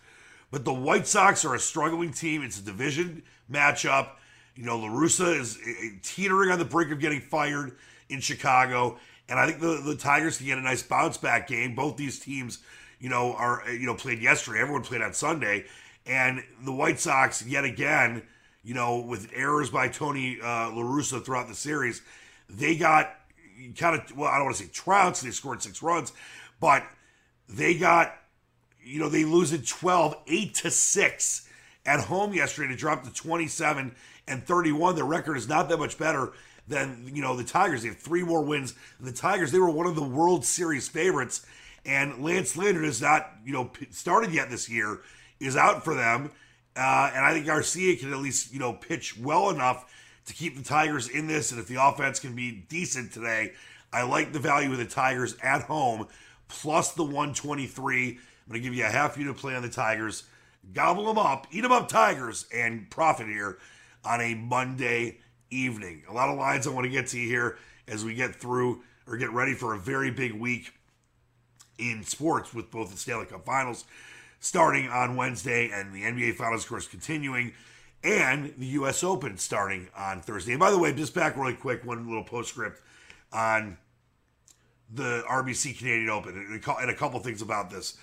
but 0.53 0.65
the 0.65 0.73
White 0.73 1.09
Sox 1.09 1.45
are 1.45 1.57
a 1.57 1.59
struggling 1.59 2.13
team. 2.13 2.45
It's 2.45 2.61
a 2.61 2.63
division 2.63 3.25
matchup. 3.51 4.11
You 4.55 4.65
know, 4.65 4.79
La 4.79 4.87
Russa 4.87 5.37
is 5.37 5.59
eh, 5.67 5.71
eh, 5.71 5.89
teetering 6.05 6.53
on 6.53 6.61
the 6.61 6.65
brink 6.65 6.93
of 6.93 7.01
getting 7.01 7.21
fired 7.21 7.77
in 8.09 8.21
Chicago. 8.21 8.97
And 9.29 9.41
I 9.41 9.47
think 9.47 9.61
the, 9.61 9.83
the 9.85 9.97
Tigers 9.97 10.37
can 10.37 10.47
get 10.47 10.59
a 10.59 10.61
nice 10.61 10.85
bounce 10.85 11.17
back 11.17 11.49
game. 11.49 11.75
Both 11.75 11.97
these 11.97 12.21
teams, 12.21 12.61
you 13.01 13.09
know, 13.09 13.35
are 13.35 13.65
you 13.69 13.87
know 13.87 13.95
played 13.97 14.23
yesterday. 14.23 14.61
Everyone 14.61 14.83
played 14.83 15.03
on 15.03 15.13
Sunday, 15.13 15.65
and 16.07 16.45
the 16.63 16.73
White 16.73 17.01
Sox 17.01 17.45
yet 17.45 17.65
again, 17.65 18.23
you 18.63 18.75
know, 18.75 19.01
with 19.01 19.33
errors 19.35 19.69
by 19.69 19.89
Tony 19.89 20.39
uh, 20.41 20.71
La 20.71 20.83
Russa 20.83 21.25
throughout 21.25 21.49
the 21.49 21.57
series, 21.57 22.03
they 22.49 22.77
got 22.77 23.17
kind 23.77 24.01
of 24.01 24.17
well, 24.17 24.31
I 24.31 24.37
don't 24.37 24.45
want 24.45 24.59
to 24.59 24.63
say 24.63 24.71
trounced. 24.73 25.25
They 25.25 25.33
scored 25.33 25.61
six 25.61 25.83
runs, 25.83 26.13
but 26.61 26.85
they 27.53 27.75
got 27.75 28.15
you 28.83 28.99
know 28.99 29.09
they 29.09 29.25
lose 29.25 29.53
at 29.53 29.67
12, 29.67 30.17
8 30.27 30.55
to 30.55 30.71
six 30.71 31.49
at 31.87 32.01
home 32.01 32.33
yesterday 32.33 32.69
to 32.69 32.77
drop 32.77 33.05
to 33.05 33.13
27 33.13 33.95
and 34.29 34.45
31. 34.45 34.95
Their 34.95 35.05
record 35.05 35.37
is 35.37 35.49
not 35.49 35.69
that 35.69 35.79
much 35.79 35.99
better 35.99 36.33
than 36.69 37.11
you 37.13 37.23
know 37.23 37.37
the 37.37 37.45
Tigers. 37.45 37.83
They 37.83 37.89
have 37.89 37.99
three 37.99 38.23
more 38.23 38.43
wins. 38.43 38.75
The 39.01 39.13
Tigers 39.13 39.53
they 39.53 39.59
were 39.59 39.71
one 39.71 39.87
of 39.87 39.97
the 39.97 40.03
World 40.03 40.45
Series 40.45 40.89
favorites, 40.89 41.45
and 41.85 42.23
Lance 42.23 42.57
Lynn 42.57 42.83
is 42.85 43.03
not 43.03 43.31
you 43.45 43.53
know 43.53 43.71
started 43.91 44.33
yet 44.33 44.51
this 44.51 44.69
year 44.69 45.01
is 45.41 45.57
out 45.57 45.85
for 45.85 45.95
them, 45.95 46.31
uh, 46.77 47.11
and 47.15 47.25
I 47.25 47.33
think 47.33 47.47
Garcia 47.47 47.97
can 47.97 48.13
at 48.13 48.19
least 48.19 48.53
you 48.53 48.61
know 48.61 48.73
pitch 48.73 49.19
well 49.19 49.51
enough 49.51 49.93
to 50.27 50.35
keep 50.35 50.57
the 50.57 50.63
Tigers 50.63 51.09
in 51.09 51.27
this. 51.27 51.51
And 51.51 51.61
if 51.61 51.67
the 51.67 51.83
offense 51.83 52.21
can 52.21 52.35
be 52.35 52.65
decent 52.69 53.13
today, 53.13 53.53
I 53.93 54.03
like 54.03 54.33
the 54.33 54.39
value 54.39 54.71
of 54.71 54.79
the 54.79 54.85
Tigers 54.85 55.37
at 55.43 55.63
home 55.63 56.07
plus 56.51 56.93
the 56.93 57.03
123. 57.03 58.09
I'm 58.09 58.17
going 58.49 58.61
to 58.61 58.61
give 58.61 58.75
you 58.75 58.85
a 58.85 58.89
half 58.89 59.17
unit 59.17 59.35
to 59.35 59.41
play 59.41 59.55
on 59.55 59.63
the 59.63 59.69
Tigers. 59.69 60.25
Gobble 60.75 61.07
them 61.07 61.19
up, 61.19 61.47
eat 61.51 61.63
them 61.63 61.73
up, 61.73 61.89
Tigers, 61.89 62.47
and 62.55 62.91
profit 62.91 63.29
here 63.29 63.59
on 64.05 64.21
a 64.21 64.35
Monday 64.35 65.19
evening. 65.51 66.03
A 66.09 66.13
lot 66.13 66.29
of 66.29 66.39
lines 66.39 66.67
I 66.67 66.71
want 66.71 66.85
to 66.85 66.91
get 66.91 67.07
to 67.09 67.19
here 67.19 67.59
as 67.89 68.05
we 68.05 68.15
get 68.15 68.35
through 68.35 68.83
or 69.07 69.17
get 69.17 69.33
ready 69.33 69.55
for 69.55 69.75
a 69.75 69.79
very 69.79 70.11
big 70.11 70.33
week 70.33 70.73
in 71.79 72.05
sports 72.05 72.53
with 72.53 72.71
both 72.71 72.91
the 72.91 72.99
Stanley 72.99 73.27
Cup 73.27 73.45
Finals 73.47 73.85
starting 74.39 74.89
on 74.89 75.17
Wednesday 75.17 75.71
and 75.73 75.93
the 75.95 76.03
NBA 76.03 76.35
Finals, 76.35 76.65
of 76.65 76.69
course, 76.69 76.89
continuing, 76.89 77.53
and 78.03 78.55
the 78.57 78.67
U.S. 78.67 79.05
Open 79.05 79.37
starting 79.37 79.89
on 79.97 80.21
Thursday. 80.21 80.53
And 80.53 80.61
by 80.61 80.71
the 80.71 80.79
way, 80.79 80.93
just 80.93 81.15
back 81.15 81.37
really 81.37 81.55
quick, 81.55 81.85
one 81.85 82.07
little 82.07 82.25
postscript 82.25 82.81
on 83.33 83.77
the 84.93 85.25
RBC 85.29 85.79
Canadian 85.79 86.11
Open 86.11 86.37
and 86.37 86.91
a 86.91 86.95
couple 86.95 87.21
things 87.21 87.43
about 87.43 87.71
this. 87.71 87.97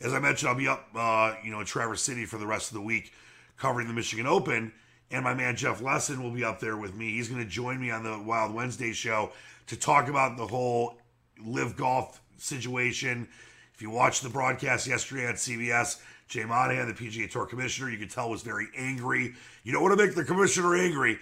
As 0.00 0.14
I 0.14 0.18
mentioned, 0.18 0.48
I'll 0.48 0.56
be 0.56 0.68
up, 0.68 0.88
uh, 0.94 1.34
you 1.44 1.50
know, 1.50 1.60
in 1.60 1.66
Traverse 1.66 2.02
City 2.02 2.24
for 2.24 2.38
the 2.38 2.46
rest 2.46 2.68
of 2.68 2.74
the 2.74 2.80
week 2.80 3.12
covering 3.58 3.86
the 3.86 3.94
Michigan 3.94 4.26
Open, 4.26 4.72
and 5.10 5.22
my 5.22 5.34
man 5.34 5.54
Jeff 5.54 5.82
Lesson 5.82 6.22
will 6.22 6.30
be 6.30 6.42
up 6.42 6.60
there 6.60 6.78
with 6.78 6.94
me. 6.94 7.10
He's 7.12 7.28
going 7.28 7.42
to 7.42 7.48
join 7.48 7.78
me 7.78 7.90
on 7.90 8.02
the 8.02 8.18
Wild 8.18 8.54
Wednesday 8.54 8.92
show 8.92 9.32
to 9.66 9.76
talk 9.76 10.08
about 10.08 10.38
the 10.38 10.46
whole 10.46 10.98
live 11.44 11.76
golf 11.76 12.22
situation. 12.38 13.28
If 13.74 13.82
you 13.82 13.90
watched 13.90 14.22
the 14.22 14.30
broadcast 14.30 14.86
yesterday 14.86 15.26
on 15.26 15.34
CBS, 15.34 16.00
Jay 16.28 16.44
Monahan, 16.44 16.88
the 16.88 16.94
PGA 16.94 17.30
Tour 17.30 17.44
commissioner, 17.44 17.90
you 17.90 17.98
could 17.98 18.10
tell 18.10 18.30
was 18.30 18.42
very 18.42 18.68
angry. 18.76 19.34
You 19.62 19.72
don't 19.72 19.82
want 19.82 19.98
to 19.98 20.06
make 20.06 20.14
the 20.14 20.24
commissioner 20.24 20.76
angry, 20.76 21.18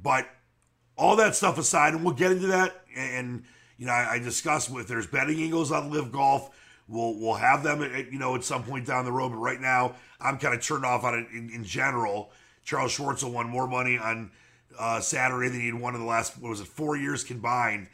but 0.00 0.28
all 0.96 1.16
that 1.16 1.34
stuff 1.34 1.58
aside, 1.58 1.94
and 1.94 2.04
we'll 2.04 2.14
get 2.14 2.30
into 2.30 2.48
that. 2.48 2.84
And 2.94 3.42
you 3.80 3.86
know, 3.86 3.92
I, 3.92 4.12
I 4.12 4.18
discussed 4.18 4.70
with 4.70 4.88
there's 4.88 5.06
betting 5.06 5.38
eagles 5.38 5.72
on 5.72 5.90
live 5.90 6.12
golf. 6.12 6.50
We'll 6.86 7.18
we'll 7.18 7.34
have 7.34 7.62
them 7.62 7.82
at, 7.82 8.12
you 8.12 8.18
know 8.18 8.36
at 8.36 8.44
some 8.44 8.62
point 8.62 8.86
down 8.86 9.06
the 9.06 9.10
road, 9.10 9.30
but 9.30 9.38
right 9.38 9.60
now 9.60 9.94
I'm 10.20 10.36
kind 10.36 10.54
of 10.54 10.62
turned 10.62 10.84
off 10.84 11.02
on 11.02 11.18
it 11.18 11.26
in, 11.32 11.50
in 11.50 11.64
general. 11.64 12.30
Charles 12.62 12.94
Schwartzel 12.96 13.32
won 13.32 13.48
more 13.48 13.66
money 13.66 13.96
on 13.96 14.32
uh, 14.78 15.00
Saturday 15.00 15.48
than 15.48 15.62
he'd 15.62 15.74
won 15.74 15.94
in 15.94 16.00
the 16.02 16.06
last 16.06 16.38
what 16.38 16.50
was 16.50 16.60
it 16.60 16.66
four 16.66 16.94
years 16.94 17.24
combined. 17.24 17.88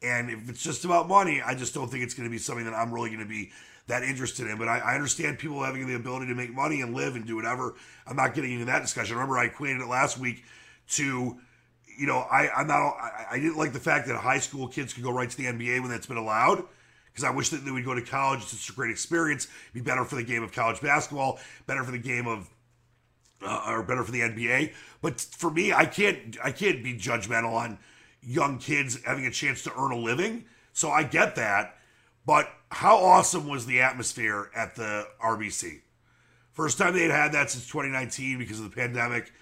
And 0.00 0.30
if 0.30 0.48
it's 0.48 0.62
just 0.62 0.84
about 0.84 1.08
money, 1.08 1.42
I 1.42 1.56
just 1.56 1.74
don't 1.74 1.90
think 1.90 2.04
it's 2.04 2.14
going 2.14 2.28
to 2.28 2.30
be 2.30 2.38
something 2.38 2.64
that 2.64 2.74
I'm 2.74 2.94
really 2.94 3.10
going 3.10 3.20
to 3.20 3.28
be 3.28 3.50
that 3.88 4.04
interested 4.04 4.46
in. 4.46 4.58
But 4.58 4.68
I, 4.68 4.78
I, 4.78 4.94
understand 4.94 5.38
people 5.38 5.62
having 5.62 5.86
the 5.86 5.94
ability 5.94 6.26
to 6.26 6.34
make 6.34 6.52
money 6.52 6.80
and 6.80 6.94
live 6.94 7.16
and 7.16 7.26
do 7.26 7.36
whatever. 7.36 7.74
I'm 8.06 8.16
not 8.16 8.34
getting 8.34 8.52
into 8.52 8.64
that 8.66 8.82
discussion. 8.82 9.16
Remember, 9.16 9.38
I 9.38 9.46
equated 9.46 9.80
it 9.80 9.88
last 9.88 10.18
week 10.18 10.44
to, 10.90 11.38
you 11.98 12.06
know, 12.06 12.18
I, 12.18 12.48
I'm 12.50 12.66
not, 12.66 12.96
I, 12.96 13.26
I 13.32 13.38
didn't 13.38 13.56
like 13.56 13.72
the 13.72 13.80
fact 13.80 14.06
that 14.08 14.16
high 14.16 14.38
school 14.38 14.68
kids 14.68 14.92
could 14.92 15.02
go 15.02 15.12
right 15.12 15.28
to 15.28 15.36
the 15.36 15.44
NBA 15.44 15.80
when 15.80 15.90
that's 15.90 16.06
been 16.06 16.16
allowed 16.16 16.64
because 17.12 17.24
I 17.24 17.30
wish 17.30 17.50
that 17.50 17.64
they 17.64 17.70
would 17.70 17.84
go 17.84 17.94
to 17.94 18.02
college. 18.02 18.40
It's 18.40 18.52
such 18.52 18.70
a 18.70 18.76
great 18.76 18.90
experience. 18.90 19.46
It'd 19.46 19.74
be 19.74 19.80
better 19.80 20.04
for 20.04 20.16
the 20.16 20.22
game 20.22 20.42
of 20.42 20.52
college 20.52 20.80
basketball, 20.80 21.38
better 21.66 21.84
for 21.84 21.90
the 21.90 21.98
game 21.98 22.26
of, 22.26 22.48
uh, 23.42 23.64
or 23.68 23.82
better 23.82 24.02
for 24.02 24.12
the 24.12 24.20
NBA. 24.20 24.72
But 25.02 25.20
for 25.20 25.50
me, 25.50 25.72
I 25.72 25.84
can't, 25.84 26.36
I 26.42 26.52
can't 26.52 26.82
be 26.82 26.94
judgmental 26.94 27.52
on 27.52 27.78
young 28.22 28.58
kids 28.58 28.98
having 29.04 29.26
a 29.26 29.30
chance 29.30 29.62
to 29.64 29.72
earn 29.76 29.92
a 29.92 29.98
living. 29.98 30.44
So 30.72 30.90
I 30.90 31.02
get 31.02 31.36
that. 31.36 31.76
But 32.24 32.48
how 32.70 32.96
awesome 32.98 33.48
was 33.48 33.66
the 33.66 33.80
atmosphere 33.80 34.50
at 34.54 34.76
the 34.76 35.06
RBC? 35.22 35.80
First 36.52 36.78
time 36.78 36.94
they 36.94 37.02
had 37.02 37.10
had 37.10 37.32
that 37.32 37.50
since 37.50 37.66
2019 37.66 38.38
because 38.38 38.60
of 38.60 38.70
the 38.70 38.74
pandemic. 38.74 39.32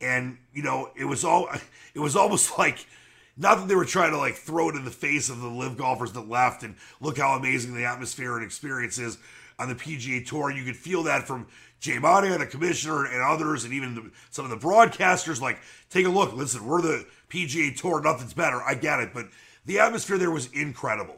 And, 0.00 0.38
you 0.52 0.62
know, 0.62 0.90
it 0.96 1.04
was 1.04 1.24
all, 1.24 1.48
it 1.94 2.00
was 2.00 2.16
almost 2.16 2.58
like, 2.58 2.86
not 3.36 3.56
that 3.56 3.68
they 3.68 3.74
were 3.74 3.84
trying 3.84 4.12
to 4.12 4.18
like 4.18 4.34
throw 4.34 4.68
it 4.68 4.74
in 4.74 4.84
the 4.84 4.90
face 4.90 5.30
of 5.30 5.40
the 5.40 5.48
live 5.48 5.76
golfers 5.76 6.12
that 6.12 6.28
left 6.28 6.62
and 6.62 6.76
look 7.00 7.18
how 7.18 7.36
amazing 7.36 7.74
the 7.74 7.84
atmosphere 7.84 8.36
and 8.36 8.44
experience 8.44 8.98
is 8.98 9.18
on 9.58 9.68
the 9.68 9.74
PGA 9.74 10.26
Tour. 10.26 10.50
You 10.50 10.64
could 10.64 10.76
feel 10.76 11.04
that 11.04 11.26
from 11.26 11.46
Jay 11.80 11.98
Monahan, 11.98 12.40
the 12.40 12.46
commissioner, 12.46 13.06
and 13.06 13.22
others, 13.22 13.64
and 13.64 13.72
even 13.72 13.94
the, 13.94 14.10
some 14.30 14.44
of 14.44 14.50
the 14.50 14.66
broadcasters. 14.66 15.40
Like, 15.40 15.58
take 15.88 16.06
a 16.06 16.10
look. 16.10 16.34
Listen, 16.34 16.66
we're 16.66 16.82
the 16.82 17.06
PGA 17.30 17.74
Tour. 17.74 18.02
Nothing's 18.02 18.34
better. 18.34 18.62
I 18.62 18.74
get 18.74 19.00
it, 19.00 19.14
but 19.14 19.28
the 19.64 19.78
atmosphere 19.78 20.18
there 20.18 20.30
was 20.30 20.50
incredible. 20.52 21.16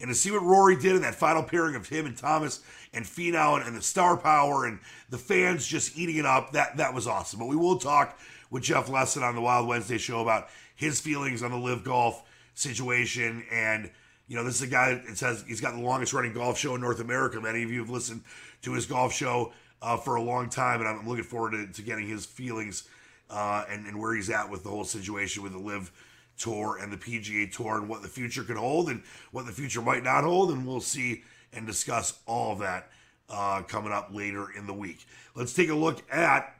And 0.00 0.08
to 0.08 0.14
see 0.14 0.30
what 0.30 0.42
Rory 0.42 0.76
did 0.76 0.96
in 0.96 1.02
that 1.02 1.14
final 1.14 1.42
pairing 1.42 1.76
of 1.76 1.88
him 1.88 2.04
and 2.04 2.16
Thomas 2.16 2.60
and 2.94 3.04
Finau 3.04 3.64
and 3.66 3.76
the 3.76 3.82
star 3.82 4.16
power 4.16 4.66
and 4.66 4.78
the 5.10 5.18
fans 5.18 5.66
just 5.66 5.98
eating 5.98 6.16
it 6.16 6.26
up, 6.26 6.52
that 6.52 6.76
that 6.76 6.94
was 6.94 7.06
awesome. 7.06 7.40
But 7.40 7.48
we 7.48 7.56
will 7.56 7.78
talk 7.78 8.18
with 8.50 8.62
Jeff 8.62 8.88
Lesson 8.88 9.22
on 9.22 9.34
the 9.34 9.40
Wild 9.40 9.66
Wednesday 9.66 9.98
show 9.98 10.20
about 10.20 10.48
his 10.74 11.00
feelings 11.00 11.42
on 11.42 11.50
the 11.50 11.56
live 11.56 11.84
golf 11.84 12.22
situation. 12.54 13.44
And, 13.50 13.90
you 14.28 14.36
know, 14.36 14.44
this 14.44 14.56
is 14.56 14.62
a 14.62 14.66
guy 14.66 14.94
that 14.94 15.16
says 15.16 15.44
he's 15.46 15.60
got 15.60 15.74
the 15.74 15.80
longest 15.82 16.12
running 16.12 16.32
golf 16.32 16.58
show 16.58 16.74
in 16.74 16.80
North 16.80 17.00
America. 17.00 17.40
Many 17.40 17.62
of 17.62 17.70
you 17.70 17.80
have 17.80 17.90
listened 17.90 18.22
to 18.62 18.72
his 18.72 18.86
golf 18.86 19.12
show 19.12 19.52
uh, 19.82 19.96
for 19.96 20.16
a 20.16 20.22
long 20.22 20.48
time, 20.48 20.80
and 20.80 20.88
I'm 20.88 21.06
looking 21.06 21.24
forward 21.24 21.52
to, 21.52 21.66
to 21.66 21.82
getting 21.82 22.08
his 22.08 22.24
feelings 22.24 22.88
uh, 23.30 23.64
and, 23.68 23.86
and 23.86 24.00
where 24.00 24.14
he's 24.14 24.30
at 24.30 24.50
with 24.50 24.62
the 24.62 24.70
whole 24.70 24.84
situation 24.84 25.42
with 25.42 25.52
the 25.52 25.58
live 25.58 25.92
tour 26.38 26.78
and 26.80 26.92
the 26.92 26.96
PGA 26.96 27.50
tour 27.52 27.78
and 27.78 27.88
what 27.88 28.02
the 28.02 28.08
future 28.08 28.42
could 28.42 28.56
hold 28.56 28.88
and 28.88 29.02
what 29.30 29.46
the 29.46 29.52
future 29.52 29.82
might 29.82 30.02
not 30.02 30.24
hold. 30.24 30.50
And 30.50 30.66
we'll 30.66 30.80
see 30.80 31.22
and 31.54 31.66
discuss 31.66 32.18
all 32.26 32.52
of 32.52 32.58
that 32.60 32.90
uh, 33.30 33.62
coming 33.62 33.92
up 33.92 34.10
later 34.12 34.48
in 34.56 34.66
the 34.66 34.74
week. 34.74 35.06
Let's 35.34 35.54
take 35.54 35.70
a 35.70 35.74
look 35.74 36.02
at 36.12 36.54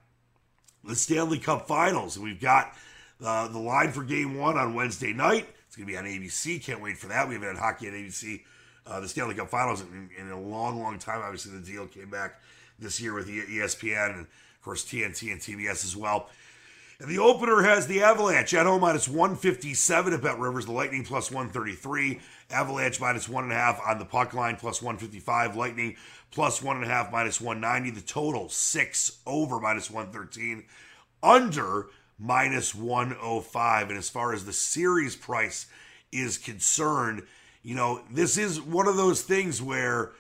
the 0.83 0.97
Stanley 0.97 1.39
Cup 1.39 1.67
Finals. 1.67 2.19
We've 2.19 2.41
got 2.41 2.75
uh, 3.25 3.49
the 3.49 3.59
line 3.59 3.93
for 3.93 4.03
Game 4.03 4.37
One 4.39 4.57
on 4.57 4.75
Wednesday 4.75 5.13
night. 5.13 5.49
It's 5.67 5.77
going 5.77 5.87
to 5.87 5.93
be 5.93 5.99
on 5.99 6.05
ABC. 6.05 6.63
Can't 6.63 6.81
wait 6.81 6.99
for 6.99 7.09
that. 7.09 7.29
We 7.29 7.35
haven't 7.35 7.57
had 7.57 7.59
hockey 7.59 7.89
on 7.89 7.95
ABC, 7.95 8.43
uh, 8.87 9.01
the 9.01 9.09
Stanley 9.09 9.35
Cup 9.35 9.49
Finals, 9.49 9.81
in, 9.81 10.11
in, 10.19 10.31
a 10.31 10.41
long, 10.41 10.81
long 10.81 10.99
time. 10.99 11.21
Obviously, 11.23 11.53
the 11.53 11.65
deal 11.65 11.87
came 11.87 12.11
back 12.11 12.41
this 12.79 13.01
year 13.01 13.15
with 13.15 13.29
ESPN 13.29 14.11
and, 14.11 14.21
of 14.21 14.63
course, 14.63 14.85
TNT 14.85 15.33
and 15.33 15.41
TBS 15.41 15.85
as 15.85 15.97
well. 15.97 16.29
And 17.01 17.11
the 17.11 17.19
opener 17.19 17.63
has 17.63 17.87
the 17.87 18.03
Avalanche 18.03 18.55
at 18.55 18.67
home 18.67 18.83
minus 18.83 19.09
157 19.09 20.13
at 20.13 20.23
Bet 20.23 20.39
Rivers, 20.39 20.67
the 20.67 20.73
Lightning 20.73 21.05
plus 21.05 21.31
133, 21.31 22.21
Avalanche 22.51 23.01
minus 23.01 23.29
one 23.29 23.45
and 23.45 23.53
a 23.53 23.57
half 23.57 23.81
on 23.85 23.99
the 23.99 24.05
puck 24.05 24.33
line 24.33 24.57
plus 24.57 24.81
155, 24.81 25.57
Lightning 25.57 25.97
plus 26.31 26.63
one 26.63 26.77
and 26.77 26.85
a 26.85 26.89
half 26.89 27.11
minus 27.11 27.41
190. 27.41 27.91
The 27.91 28.07
total 28.07 28.49
six 28.49 29.19
over 29.27 29.59
minus 29.59 29.91
113, 29.91 30.65
under 31.23 31.89
minus 32.17 32.75
105. 32.75 33.89
And 33.89 33.99
as 33.99 34.09
far 34.09 34.33
as 34.33 34.45
the 34.45 34.53
series 34.53 35.17
price 35.17 35.67
is 36.13 36.39
concerned, 36.39 37.23
you 37.65 37.75
know, 37.75 38.03
this 38.09 38.39
is 38.39 38.61
one 38.61 38.87
of 38.87 38.97
those 38.97 39.23
things 39.23 39.61
where 39.61 40.13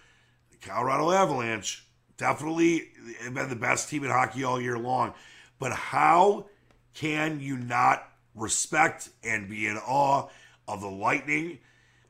the 0.50 0.57
Colorado 0.57 1.12
Avalanche 1.12 1.87
definitely 2.16 2.88
have 3.23 3.35
been 3.35 3.49
the 3.49 3.54
best 3.54 3.88
team 3.88 4.02
in 4.02 4.11
hockey 4.11 4.43
all 4.43 4.61
year 4.61 4.78
long. 4.78 5.14
But 5.61 5.73
how 5.73 6.47
can 6.94 7.40
you 7.40 7.56
not 7.56 8.08
respect 8.34 9.10
and 9.22 9.48
be 9.48 9.66
in 9.66 9.76
awe 9.76 10.28
of 10.66 10.80
the 10.80 10.88
Lightning? 10.88 11.58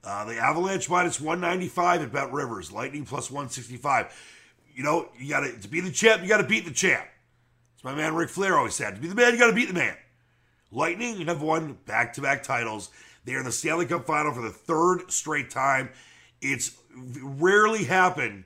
Uh, 0.02 0.26
the 0.26 0.36
Avalanche 0.36 0.88
minus 0.90 1.20
195 1.20 2.02
at 2.02 2.12
Bet 2.12 2.32
Rivers, 2.32 2.70
Lightning 2.70 3.04
plus 3.04 3.30
165. 3.30 4.14
You 4.74 4.82
know, 4.82 5.08
you 5.18 5.30
got 5.30 5.40
to 5.40 5.68
be 5.68 5.80
the 5.80 5.90
champ, 5.90 6.22
you 6.22 6.28
got 6.28 6.38
to 6.38 6.46
beat 6.46 6.66
the 6.66 6.70
champ. 6.70 7.06
As 7.78 7.84
my 7.84 7.94
man 7.94 8.14
Ric 8.14 8.28
Flair 8.28 8.58
always 8.58 8.74
said, 8.74 8.96
to 8.96 9.00
be 9.00 9.08
the 9.08 9.14
man, 9.14 9.32
you 9.32 9.38
got 9.38 9.48
to 9.48 9.54
beat 9.54 9.68
the 9.68 9.74
man. 9.74 9.96
Lightning 10.70 11.26
have 11.26 11.40
won 11.40 11.78
back 11.86 12.12
to 12.14 12.20
back 12.20 12.42
titles. 12.42 12.90
They 13.24 13.34
are 13.34 13.38
in 13.38 13.44
the 13.44 13.52
Stanley 13.52 13.86
Cup 13.86 14.06
final 14.06 14.34
for 14.34 14.42
the 14.42 14.50
third 14.50 15.10
straight 15.10 15.48
time. 15.48 15.90
It's 16.42 16.76
rarely 16.94 17.84
happened 17.84 18.44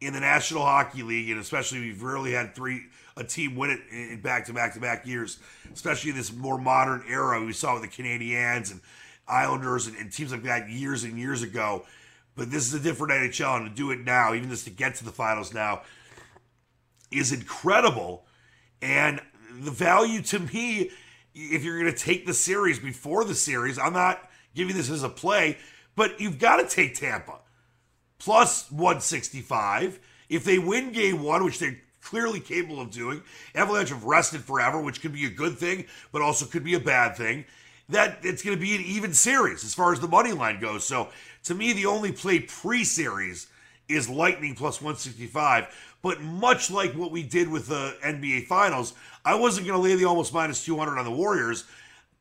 in 0.00 0.12
the 0.12 0.20
National 0.20 0.62
Hockey 0.62 1.02
League, 1.02 1.30
and 1.30 1.40
especially 1.40 1.80
we've 1.80 2.02
rarely 2.02 2.32
had 2.32 2.54
three 2.54 2.86
a 3.16 3.24
team 3.24 3.56
win 3.56 3.70
it 3.70 3.80
in 3.90 4.20
back 4.20 4.46
to 4.46 4.52
back 4.52 4.74
to 4.74 4.80
back 4.80 5.06
years, 5.06 5.38
especially 5.72 6.10
in 6.10 6.16
this 6.16 6.32
more 6.32 6.58
modern 6.58 7.04
era. 7.08 7.44
We 7.44 7.52
saw 7.52 7.78
with 7.78 7.82
the 7.82 7.88
Canadiens 7.88 8.70
and 8.70 8.80
Islanders 9.28 9.86
and, 9.86 9.96
and, 9.96 10.12
teams 10.12 10.32
like 10.32 10.42
that 10.44 10.68
years 10.68 11.04
and 11.04 11.18
years 11.18 11.42
ago. 11.42 11.84
But 12.36 12.50
this 12.50 12.66
is 12.66 12.74
a 12.74 12.80
different 12.80 13.12
NHL, 13.12 13.56
and 13.56 13.68
to 13.68 13.74
do 13.74 13.90
it 13.90 14.00
now, 14.00 14.34
even 14.34 14.50
just 14.50 14.64
to 14.64 14.70
get 14.70 14.94
to 14.96 15.04
the 15.04 15.10
finals 15.10 15.52
now, 15.52 15.82
is 17.10 17.32
incredible. 17.32 18.24
And 18.80 19.20
the 19.60 19.70
value 19.70 20.22
to 20.22 20.38
me, 20.38 20.90
if 21.34 21.64
you're 21.64 21.78
going 21.78 21.92
to 21.92 21.98
take 21.98 22.26
the 22.26 22.34
series 22.34 22.78
before 22.78 23.24
the 23.24 23.34
series, 23.34 23.78
I'm 23.78 23.92
not 23.92 24.30
giving 24.54 24.76
this 24.76 24.90
as 24.90 25.02
a 25.02 25.08
play, 25.08 25.58
but 25.96 26.20
you've 26.20 26.38
got 26.38 26.56
to 26.56 26.68
take 26.68 26.94
Tampa 26.94 27.40
plus 28.20 28.70
165. 28.70 29.98
If 30.28 30.44
they 30.44 30.58
win 30.60 30.92
game 30.92 31.22
one, 31.22 31.44
which 31.44 31.58
they're 31.58 31.80
clearly 32.02 32.40
capable 32.40 32.80
of 32.80 32.90
doing. 32.90 33.22
Avalanche 33.54 33.90
have 33.90 34.04
rested 34.04 34.42
forever, 34.42 34.80
which 34.80 35.00
could 35.00 35.12
be 35.12 35.26
a 35.26 35.30
good 35.30 35.58
thing, 35.58 35.86
but 36.12 36.22
also 36.22 36.46
could 36.46 36.64
be 36.64 36.74
a 36.74 36.80
bad 36.80 37.16
thing. 37.16 37.44
That 37.88 38.18
it's 38.22 38.42
going 38.42 38.56
to 38.56 38.60
be 38.60 38.76
an 38.76 38.82
even 38.82 39.12
series 39.12 39.64
as 39.64 39.74
far 39.74 39.92
as 39.92 40.00
the 40.00 40.08
money 40.08 40.32
line 40.32 40.60
goes. 40.60 40.84
So 40.84 41.08
to 41.44 41.54
me, 41.54 41.72
the 41.72 41.86
only 41.86 42.12
play 42.12 42.40
pre-series 42.40 43.48
is 43.88 44.08
Lightning 44.08 44.54
plus 44.54 44.80
165. 44.80 45.66
But 46.02 46.22
much 46.22 46.70
like 46.70 46.92
what 46.92 47.10
we 47.10 47.22
did 47.22 47.50
with 47.50 47.66
the 47.66 47.96
NBA 48.02 48.46
Finals, 48.46 48.94
I 49.24 49.34
wasn't 49.34 49.66
going 49.66 49.78
to 49.78 49.82
lay 49.82 49.96
the 49.96 50.06
almost 50.06 50.32
minus 50.32 50.64
200 50.64 50.98
on 50.98 51.04
the 51.04 51.10
Warriors. 51.10 51.64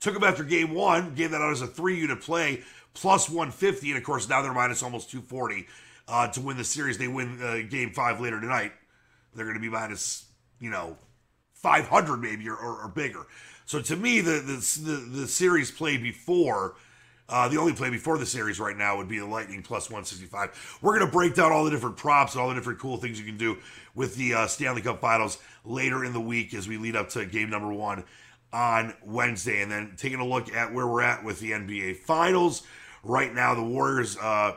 Took 0.01 0.13
them 0.13 0.23
after 0.23 0.43
game 0.43 0.73
one, 0.73 1.13
gave 1.13 1.31
that 1.31 1.41
out 1.41 1.51
as 1.51 1.61
a 1.61 1.67
three 1.67 1.99
unit 1.99 2.21
play 2.21 2.63
plus 2.93 3.29
150. 3.29 3.89
And 3.89 3.97
of 3.97 4.03
course, 4.03 4.27
now 4.27 4.41
they're 4.41 4.53
minus 4.53 4.83
almost 4.83 5.11
240 5.11 5.67
uh, 6.07 6.27
to 6.29 6.41
win 6.41 6.57
the 6.57 6.63
series. 6.63 6.97
They 6.97 7.07
win 7.07 7.41
uh, 7.41 7.61
game 7.69 7.91
five 7.91 8.19
later 8.19 8.41
tonight. 8.41 8.73
They're 9.35 9.45
going 9.45 9.55
to 9.55 9.61
be 9.61 9.69
minus, 9.69 10.25
you 10.59 10.69
know, 10.69 10.97
500 11.53 12.17
maybe 12.17 12.47
or, 12.47 12.55
or, 12.55 12.83
or 12.83 12.87
bigger. 12.87 13.27
So 13.65 13.81
to 13.81 13.95
me, 13.95 14.21
the, 14.21 14.39
the, 14.39 14.81
the, 14.83 15.19
the 15.21 15.27
series 15.27 15.71
play 15.71 15.97
before. 15.97 16.75
Uh, 17.31 17.47
the 17.47 17.57
only 17.57 17.73
play 17.73 17.91
before 17.91 18.17
the 18.17 18.25
series 18.25 18.59
right 18.59 18.75
now 18.75 18.97
would 18.97 19.07
be 19.07 19.19
the 19.19 19.25
Lightning 19.25 19.61
plus 19.61 19.87
165. 19.87 20.79
We're 20.81 20.97
going 20.97 21.05
to 21.05 21.11
break 21.11 21.35
down 21.35 21.51
all 21.51 21.63
the 21.63 21.69
different 21.69 21.95
props 21.95 22.33
and 22.33 22.41
all 22.41 22.49
the 22.49 22.55
different 22.55 22.79
cool 22.79 22.97
things 22.97 23.19
you 23.19 23.25
can 23.25 23.37
do 23.37 23.59
with 23.93 24.15
the 24.15 24.33
uh, 24.33 24.47
Stanley 24.47 24.81
Cup 24.81 24.99
Finals 24.99 25.37
later 25.63 26.03
in 26.03 26.11
the 26.11 26.19
week 26.19 26.55
as 26.55 26.67
we 26.67 26.77
lead 26.77 26.95
up 26.95 27.09
to 27.09 27.23
game 27.27 27.51
number 27.51 27.71
one 27.71 28.03
on 28.51 28.95
Wednesday. 29.05 29.61
And 29.61 29.71
then 29.71 29.93
taking 29.95 30.19
a 30.19 30.25
look 30.25 30.51
at 30.51 30.73
where 30.73 30.87
we're 30.87 31.03
at 31.03 31.23
with 31.23 31.39
the 31.39 31.51
NBA 31.51 31.97
Finals. 31.97 32.63
Right 33.03 33.31
now, 33.31 33.53
the 33.53 33.61
Warriors, 33.61 34.17
uh, 34.17 34.55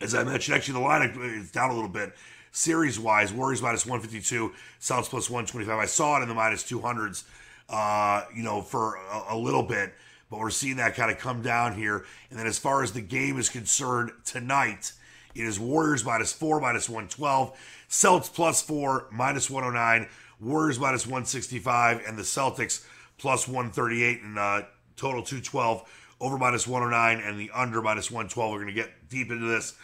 as 0.00 0.14
I 0.14 0.22
mentioned, 0.22 0.56
actually 0.56 0.74
the 0.74 0.86
line 0.86 1.02
is 1.02 1.50
down 1.50 1.70
a 1.70 1.74
little 1.74 1.88
bit 1.88 2.14
series 2.52 3.00
wise. 3.00 3.32
Warriors 3.32 3.60
minus 3.60 3.84
152, 3.84 4.52
Celtics 4.80 5.10
plus 5.10 5.28
125. 5.28 5.78
I 5.78 5.86
saw 5.86 6.18
it 6.18 6.22
in 6.22 6.28
the 6.28 6.34
minus 6.34 6.62
200s, 6.62 7.24
uh, 7.68 8.24
you 8.34 8.42
know, 8.42 8.60
for 8.60 8.96
a, 8.96 9.34
a 9.34 9.36
little 9.36 9.62
bit, 9.62 9.94
but 10.30 10.38
we're 10.38 10.50
seeing 10.50 10.76
that 10.76 10.94
kind 10.94 11.10
of 11.10 11.18
come 11.18 11.42
down 11.42 11.74
here. 11.74 12.04
And 12.30 12.38
then 12.38 12.46
as 12.46 12.58
far 12.58 12.82
as 12.82 12.92
the 12.92 13.00
game 13.00 13.38
is 13.38 13.48
concerned 13.48 14.12
tonight, 14.24 14.92
it 15.34 15.44
is 15.44 15.58
Warriors 15.58 16.04
minus 16.04 16.32
four, 16.32 16.60
minus 16.60 16.88
112, 16.88 17.58
Celtics 17.88 18.32
plus 18.32 18.62
four, 18.62 19.06
minus 19.10 19.50
109, 19.50 20.08
Warriors 20.40 20.78
minus 20.78 21.06
165, 21.06 22.02
and 22.06 22.18
the 22.18 22.22
Celtics 22.22 22.84
plus 23.16 23.48
138 23.48 24.22
and 24.22 24.38
uh, 24.38 24.62
total 24.96 25.22
212 25.22 25.88
over 26.20 26.38
minus 26.38 26.66
109 26.66 27.24
and 27.24 27.38
the 27.38 27.50
under 27.54 27.80
minus 27.80 28.10
112. 28.10 28.50
We're 28.50 28.58
going 28.58 28.68
to 28.68 28.74
get 28.74 29.08
deep 29.08 29.30
into 29.30 29.46
this 29.46 29.74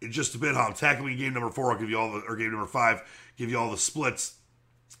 in 0.00 0.12
just 0.12 0.34
a 0.34 0.38
bit. 0.38 0.54
I'm 0.54 0.74
tackling 0.74 1.16
game 1.16 1.34
number 1.34 1.50
four. 1.50 1.72
I'll 1.72 1.78
give 1.78 1.90
you 1.90 1.98
all 1.98 2.12
the, 2.12 2.20
or 2.28 2.36
game 2.36 2.52
number 2.52 2.66
five, 2.66 3.02
give 3.36 3.50
you 3.50 3.58
all 3.58 3.70
the 3.70 3.78
splits, 3.78 4.36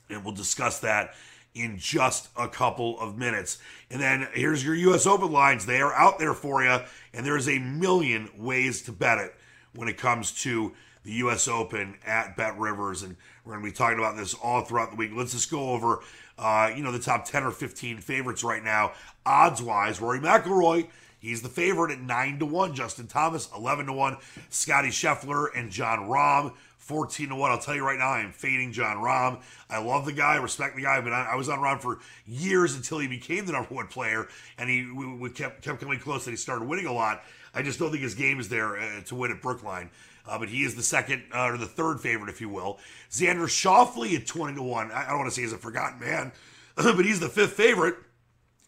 and 0.08 0.24
we'll 0.24 0.34
discuss 0.34 0.80
that 0.80 1.14
in 1.54 1.78
just 1.78 2.28
a 2.36 2.48
couple 2.48 3.00
of 3.00 3.16
minutes. 3.16 3.58
And 3.90 4.00
then 4.00 4.28
here's 4.34 4.64
your 4.64 4.74
U.S. 4.74 5.06
Open 5.06 5.32
lines. 5.32 5.64
They 5.64 5.80
are 5.80 5.94
out 5.94 6.18
there 6.18 6.34
for 6.34 6.62
you, 6.62 6.80
and 7.14 7.24
there's 7.24 7.48
a 7.48 7.58
million 7.58 8.28
ways 8.36 8.82
to 8.82 8.92
bet 8.92 9.18
it 9.18 9.34
when 9.74 9.88
it 9.88 9.96
comes 9.96 10.32
to 10.42 10.72
the 11.04 11.12
U.S. 11.12 11.48
Open 11.48 11.94
at 12.04 12.36
Bet 12.36 12.58
Rivers, 12.58 13.02
and 13.02 13.16
we're 13.44 13.54
going 13.54 13.64
to 13.64 13.70
be 13.70 13.76
talking 13.76 13.98
about 13.98 14.16
this 14.16 14.34
all 14.34 14.62
throughout 14.62 14.90
the 14.90 14.96
week. 14.96 15.12
Let's 15.14 15.32
just 15.32 15.50
go 15.50 15.70
over, 15.70 16.00
uh, 16.38 16.70
you 16.74 16.82
know, 16.82 16.92
the 16.92 16.98
top 16.98 17.24
10 17.24 17.44
or 17.44 17.52
15 17.52 17.98
favorites 17.98 18.44
right 18.44 18.62
now, 18.62 18.92
odds 19.24 19.62
wise. 19.62 20.00
Rory 20.00 20.18
McIlroy, 20.18 20.88
he's 21.26 21.42
the 21.42 21.48
favorite 21.48 21.92
at 21.92 22.00
9 22.00 22.38
to 22.38 22.46
1. 22.46 22.74
Justin 22.74 23.06
Thomas, 23.06 23.48
11 23.54 23.86
to 23.86 23.92
1. 23.92 24.16
Scotty 24.50 24.88
Scheffler 24.88 25.48
and 25.54 25.70
Jon 25.70 26.08
Rahm, 26.08 26.52
14 26.78 27.28
to 27.30 27.34
1. 27.34 27.50
I'll 27.50 27.58
tell 27.58 27.74
you 27.74 27.84
right 27.84 27.98
now, 27.98 28.10
I 28.10 28.20
am 28.20 28.32
fading 28.32 28.72
Jon 28.72 28.96
Rahm. 28.98 29.42
I 29.68 29.82
love 29.82 30.04
the 30.04 30.12
guy, 30.12 30.36
respect 30.36 30.76
the 30.76 30.82
guy, 30.82 31.00
but 31.00 31.12
I, 31.12 31.30
I 31.32 31.34
was 31.34 31.48
on 31.48 31.58
Rahm 31.58 31.80
for 31.80 31.98
years 32.26 32.76
until 32.76 32.98
he 32.98 33.08
became 33.08 33.44
the 33.46 33.52
number 33.52 33.74
one 33.74 33.88
player, 33.88 34.28
and 34.56 34.70
he 34.70 34.90
we, 34.90 35.06
we 35.16 35.30
kept, 35.30 35.62
kept 35.62 35.80
coming 35.80 35.98
close 35.98 36.26
and 36.26 36.32
he 36.32 36.36
started 36.36 36.68
winning 36.68 36.86
a 36.86 36.92
lot. 36.92 37.22
I 37.54 37.62
just 37.62 37.78
don't 37.78 37.90
think 37.90 38.02
his 38.02 38.14
game 38.14 38.38
is 38.38 38.48
there 38.48 38.76
uh, 38.76 39.00
to 39.06 39.14
win 39.14 39.32
at 39.32 39.42
Brookline. 39.42 39.90
Uh, 40.28 40.38
but 40.38 40.48
he 40.48 40.64
is 40.64 40.74
the 40.74 40.82
second 40.82 41.22
uh, 41.32 41.44
or 41.44 41.56
the 41.56 41.66
third 41.66 42.00
favorite, 42.00 42.28
if 42.28 42.40
you 42.40 42.48
will. 42.48 42.78
Xander 43.10 43.46
Schauffele 43.46 44.16
at 44.16 44.26
20 44.26 44.56
to 44.56 44.62
1. 44.62 44.90
I, 44.90 45.04
I 45.04 45.08
don't 45.08 45.18
want 45.18 45.30
to 45.30 45.34
say 45.34 45.42
he's 45.42 45.52
a 45.52 45.58
forgotten 45.58 46.00
man, 46.00 46.32
but 46.76 47.04
he's 47.04 47.20
the 47.20 47.28
fifth 47.28 47.52
favorite. 47.52 47.96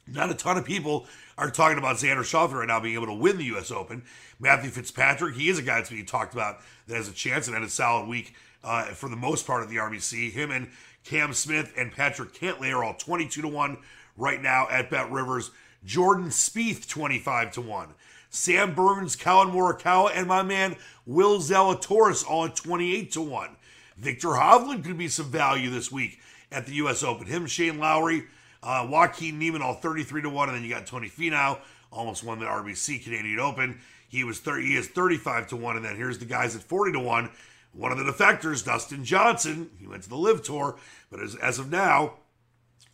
Not 0.06 0.30
a 0.30 0.34
ton 0.34 0.56
of 0.56 0.64
people 0.64 1.06
are 1.38 1.50
talking 1.50 1.78
about 1.78 1.96
Xander 1.96 2.18
Schauffele 2.18 2.54
right 2.54 2.68
now 2.68 2.80
being 2.80 2.94
able 2.94 3.06
to 3.06 3.14
win 3.14 3.38
the 3.38 3.44
U.S. 3.44 3.70
Open. 3.70 4.02
Matthew 4.40 4.70
Fitzpatrick, 4.70 5.36
he 5.36 5.48
is 5.48 5.58
a 5.58 5.62
guy 5.62 5.76
that's 5.76 5.90
being 5.90 6.04
talked 6.04 6.34
about 6.34 6.58
that 6.88 6.96
has 6.96 7.08
a 7.08 7.12
chance 7.12 7.46
and 7.46 7.54
had 7.54 7.62
a 7.62 7.70
solid 7.70 8.08
week 8.08 8.34
uh, 8.64 8.86
for 8.86 9.08
the 9.08 9.16
most 9.16 9.46
part 9.46 9.62
of 9.62 9.70
the 9.70 9.76
RBC. 9.76 10.32
Him 10.32 10.50
and 10.50 10.68
Cam 11.04 11.32
Smith 11.32 11.72
and 11.76 11.92
Patrick 11.92 12.34
Cantlay 12.34 12.74
are 12.74 12.82
all 12.82 12.94
22 12.94 13.40
to 13.42 13.48
1 13.48 13.78
right 14.16 14.42
now 14.42 14.66
at 14.68 14.90
Bet 14.90 15.10
Rivers. 15.10 15.52
Jordan 15.84 16.26
Spieth 16.26 16.88
25 16.88 17.52
to 17.52 17.60
1. 17.60 17.88
Sam 18.30 18.74
Burns, 18.74 19.16
Collin 19.16 19.54
Morikawa, 19.54 20.10
and 20.12 20.26
my 20.26 20.42
man 20.42 20.76
Will 21.06 21.38
Zalatoris 21.38 22.28
all 22.28 22.46
at 22.46 22.56
28 22.56 23.12
to 23.12 23.22
1. 23.22 23.56
Viktor 23.96 24.28
Hovland 24.28 24.84
could 24.84 24.98
be 24.98 25.08
some 25.08 25.30
value 25.30 25.70
this 25.70 25.90
week 25.90 26.20
at 26.52 26.66
the 26.66 26.74
U.S. 26.74 27.02
Open. 27.02 27.26
Him, 27.26 27.46
Shane 27.46 27.78
Lowry, 27.78 28.24
uh, 28.62 28.86
Joaquin 28.88 29.38
Niemann 29.38 29.62
all 29.62 29.74
33 29.74 30.22
to 30.22 30.30
1. 30.30 30.48
And 30.48 30.56
then 30.56 30.64
you 30.64 30.70
got 30.70 30.86
Tony 30.86 31.08
Finau, 31.08 31.58
almost 31.92 32.24
won 32.24 32.38
the 32.38 32.46
RBC 32.46 33.02
Canadian 33.02 33.40
Open. 33.40 33.80
He 34.08 34.24
was 34.24 34.40
30, 34.40 34.66
he 34.66 34.76
is 34.76 34.88
35 34.88 35.48
to 35.48 35.56
1. 35.56 35.76
And 35.76 35.84
then 35.84 35.96
here's 35.96 36.18
the 36.18 36.24
guys 36.24 36.56
at 36.56 36.62
40 36.62 36.92
to 36.92 37.00
1. 37.00 37.30
One 37.72 37.92
of 37.92 37.98
the 37.98 38.04
defectors, 38.04 38.64
Dustin 38.64 39.04
Johnson, 39.04 39.70
he 39.78 39.86
went 39.86 40.02
to 40.02 40.08
the 40.08 40.16
Live 40.16 40.42
Tour, 40.42 40.78
but 41.10 41.20
as, 41.20 41.34
as 41.36 41.58
of 41.58 41.70
now, 41.70 42.14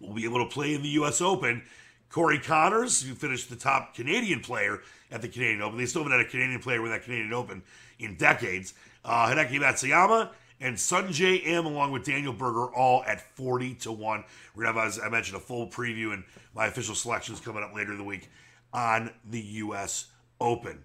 will 0.00 0.12
be 0.12 0.24
able 0.24 0.46
to 0.46 0.52
play 0.52 0.74
in 0.74 0.82
the 0.82 0.88
U.S. 0.90 1.20
Open. 1.20 1.62
Corey 2.10 2.38
Conners, 2.38 3.02
who 3.02 3.14
finished 3.14 3.50
the 3.50 3.56
top 3.56 3.94
Canadian 3.94 4.40
player 4.40 4.80
at 5.10 5.22
the 5.22 5.28
Canadian 5.28 5.62
Open. 5.62 5.78
They 5.78 5.86
still 5.86 6.02
haven't 6.02 6.18
had 6.18 6.26
a 6.26 6.30
Canadian 6.30 6.60
player 6.60 6.82
win 6.82 6.90
that 6.90 7.02
Canadian 7.02 7.32
Open 7.32 7.62
in 7.98 8.16
decades. 8.16 8.74
Uh, 9.04 9.28
Hideki 9.28 9.60
Matsuyama 9.60 10.30
and 10.64 10.78
Sungjae 10.78 11.46
Im, 11.46 11.66
along 11.66 11.92
with 11.92 12.06
Daniel 12.06 12.32
Berger, 12.32 12.74
all 12.74 13.04
at 13.04 13.20
40 13.36 13.74
to 13.74 13.92
1. 13.92 14.24
We're 14.54 14.62
going 14.62 14.74
to 14.74 14.80
have, 14.80 14.88
as 14.88 14.98
I 14.98 15.10
mentioned, 15.10 15.36
a 15.36 15.40
full 15.40 15.68
preview 15.68 16.14
and 16.14 16.24
my 16.54 16.66
official 16.66 16.94
selections 16.94 17.38
coming 17.38 17.62
up 17.62 17.74
later 17.74 17.92
in 17.92 17.98
the 17.98 18.04
week 18.04 18.30
on 18.72 19.12
the 19.28 19.40
U.S. 19.40 20.06
Open. 20.40 20.82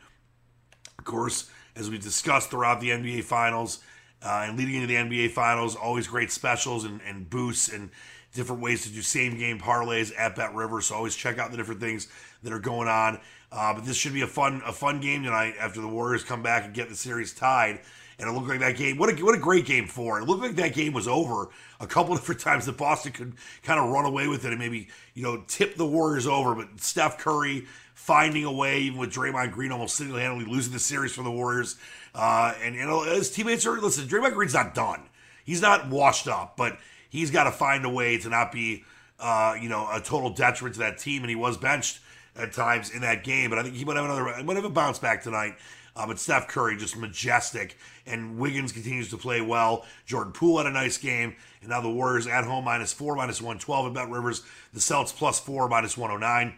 of 0.98 1.04
course, 1.04 1.48
as 1.76 1.88
we 1.88 1.98
discussed 1.98 2.50
throughout 2.50 2.80
the 2.80 2.90
NBA 2.90 3.22
Finals 3.22 3.78
uh, 4.24 4.46
and 4.48 4.58
leading 4.58 4.74
into 4.74 4.88
the 4.88 4.96
NBA 4.96 5.30
Finals, 5.30 5.76
always 5.76 6.08
great 6.08 6.32
specials 6.32 6.84
and, 6.84 7.00
and 7.06 7.30
boosts 7.30 7.68
and 7.68 7.90
different 8.34 8.60
ways 8.60 8.82
to 8.82 8.88
do 8.88 9.02
same 9.02 9.38
game 9.38 9.60
parlays 9.60 10.12
at 10.18 10.34
Bet 10.34 10.52
Rivers. 10.52 10.86
So 10.86 10.96
always 10.96 11.14
check 11.14 11.38
out 11.38 11.52
the 11.52 11.56
different 11.56 11.80
things 11.80 12.08
that 12.42 12.52
are 12.52 12.58
going 12.58 12.88
on. 12.88 13.20
Uh, 13.52 13.72
but 13.72 13.84
this 13.84 13.96
should 13.96 14.14
be 14.14 14.22
a 14.22 14.26
fun 14.26 14.62
a 14.66 14.72
fun 14.72 15.00
game 15.00 15.22
tonight 15.22 15.54
after 15.60 15.80
the 15.80 15.88
Warriors 15.88 16.24
come 16.24 16.42
back 16.42 16.64
and 16.64 16.74
get 16.74 16.88
the 16.88 16.96
series 16.96 17.32
tied. 17.32 17.78
And 18.20 18.28
it 18.28 18.32
looked 18.32 18.48
like 18.48 18.60
that 18.60 18.76
game. 18.76 18.98
What 18.98 19.08
a 19.08 19.24
what 19.24 19.34
a 19.34 19.38
great 19.38 19.64
game 19.64 19.86
for 19.86 20.20
it. 20.20 20.28
looked 20.28 20.42
like 20.42 20.56
that 20.56 20.74
game 20.74 20.92
was 20.92 21.08
over 21.08 21.48
a 21.80 21.86
couple 21.86 22.14
different 22.16 22.40
times 22.40 22.66
that 22.66 22.76
Boston 22.76 23.12
could 23.12 23.32
kind 23.62 23.80
of 23.80 23.90
run 23.90 24.04
away 24.04 24.28
with 24.28 24.44
it 24.44 24.50
and 24.50 24.58
maybe 24.58 24.88
you 25.14 25.22
know 25.22 25.42
tip 25.46 25.76
the 25.76 25.86
Warriors 25.86 26.26
over. 26.26 26.54
But 26.54 26.80
Steph 26.80 27.18
Curry 27.18 27.64
finding 27.94 28.44
a 28.44 28.52
way, 28.52 28.80
even 28.80 28.98
with 28.98 29.12
Draymond 29.12 29.52
Green 29.52 29.72
almost 29.72 29.96
single 29.96 30.18
handedly 30.18 30.50
losing 30.50 30.72
the 30.72 30.78
series 30.78 31.12
for 31.12 31.22
the 31.22 31.30
Warriors. 31.30 31.76
Uh, 32.14 32.54
and 32.62 32.74
you 32.74 32.84
know 32.84 33.02
his 33.04 33.30
teammates 33.30 33.66
are 33.66 33.80
listen. 33.80 34.06
Draymond 34.06 34.34
Green's 34.34 34.54
not 34.54 34.74
done. 34.74 35.02
He's 35.44 35.62
not 35.62 35.88
washed 35.88 36.28
up, 36.28 36.56
but 36.56 36.78
he's 37.08 37.30
got 37.30 37.44
to 37.44 37.50
find 37.50 37.84
a 37.84 37.90
way 37.90 38.18
to 38.18 38.28
not 38.28 38.52
be 38.52 38.84
uh, 39.18 39.56
you 39.60 39.68
know 39.68 39.88
a 39.92 40.00
total 40.00 40.30
detriment 40.30 40.74
to 40.74 40.80
that 40.80 40.98
team. 40.98 41.22
And 41.22 41.30
he 41.30 41.36
was 41.36 41.56
benched 41.56 42.00
at 42.36 42.52
times 42.52 42.90
in 42.90 43.00
that 43.02 43.24
game, 43.24 43.50
but 43.50 43.58
I 43.58 43.62
think 43.62 43.74
he 43.74 43.84
might 43.84 43.96
have 43.96 44.04
another. 44.04 44.34
He 44.36 44.42
might 44.42 44.56
have 44.56 44.64
a 44.64 44.70
bounce 44.70 44.98
back 44.98 45.22
tonight. 45.22 45.56
Uh, 45.96 46.06
but 46.06 46.18
Steph 46.18 46.48
Curry 46.48 46.76
just 46.76 46.96
majestic, 46.96 47.76
and 48.06 48.38
Wiggins 48.38 48.72
continues 48.72 49.10
to 49.10 49.16
play 49.16 49.40
well. 49.40 49.84
Jordan 50.06 50.32
Poole 50.32 50.58
had 50.58 50.66
a 50.66 50.70
nice 50.70 50.98
game, 50.98 51.34
and 51.60 51.70
now 51.70 51.80
the 51.80 51.90
Warriors 51.90 52.26
at 52.26 52.44
home 52.44 52.64
minus 52.64 52.92
four, 52.92 53.16
minus 53.16 53.42
one 53.42 53.58
twelve 53.58 53.86
at 53.86 53.94
Bet 53.94 54.08
Rivers. 54.08 54.42
The 54.72 54.80
Celtics 54.80 55.14
plus 55.14 55.40
four, 55.40 55.68
minus 55.68 55.96
one 55.96 56.10
hundred 56.10 56.26
nine. 56.26 56.54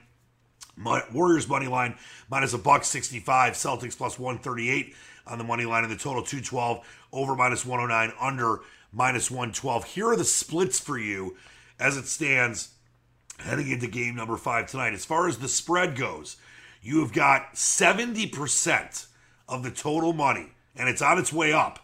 Warriors 1.13 1.49
money 1.49 1.67
line 1.67 1.97
minus 2.31 2.55
a 2.55 2.59
buck 2.59 2.85
65, 2.85 3.53
Celtics 3.53 3.97
plus 3.97 4.19
138 4.19 4.95
on 5.27 5.39
the 5.39 5.45
money 5.45 5.65
line, 5.65 5.85
and 5.85 5.93
the 5.93 5.97
total 5.97 6.23
212 6.23 6.87
over 7.13 7.37
minus 7.37 7.67
109, 7.67 8.17
under 8.21 8.61
minus 8.93 9.31
112. 9.31 9.85
Here 9.85 10.09
are 10.09 10.17
the 10.17 10.25
splits 10.25 10.81
for 10.81 10.99
you 10.99 11.37
as 11.79 11.97
it 11.97 12.07
stands 12.07 12.71
heading 13.39 13.71
into 13.71 13.87
game 13.87 14.17
number 14.17 14.37
five 14.37 14.67
tonight. 14.67 14.95
As 14.95 15.05
far 15.05 15.29
as 15.29 15.39
the 15.39 15.49
spread 15.49 15.97
goes, 15.97 16.37
you 16.81 17.01
have 17.01 17.13
got 17.13 17.55
70% 17.55 19.07
of 19.53 19.63
the 19.63 19.71
total 19.71 20.13
money, 20.13 20.49
and 20.75 20.89
it's 20.89 21.03
on 21.03 21.19
its 21.19 21.33
way 21.33 21.53
up 21.53 21.79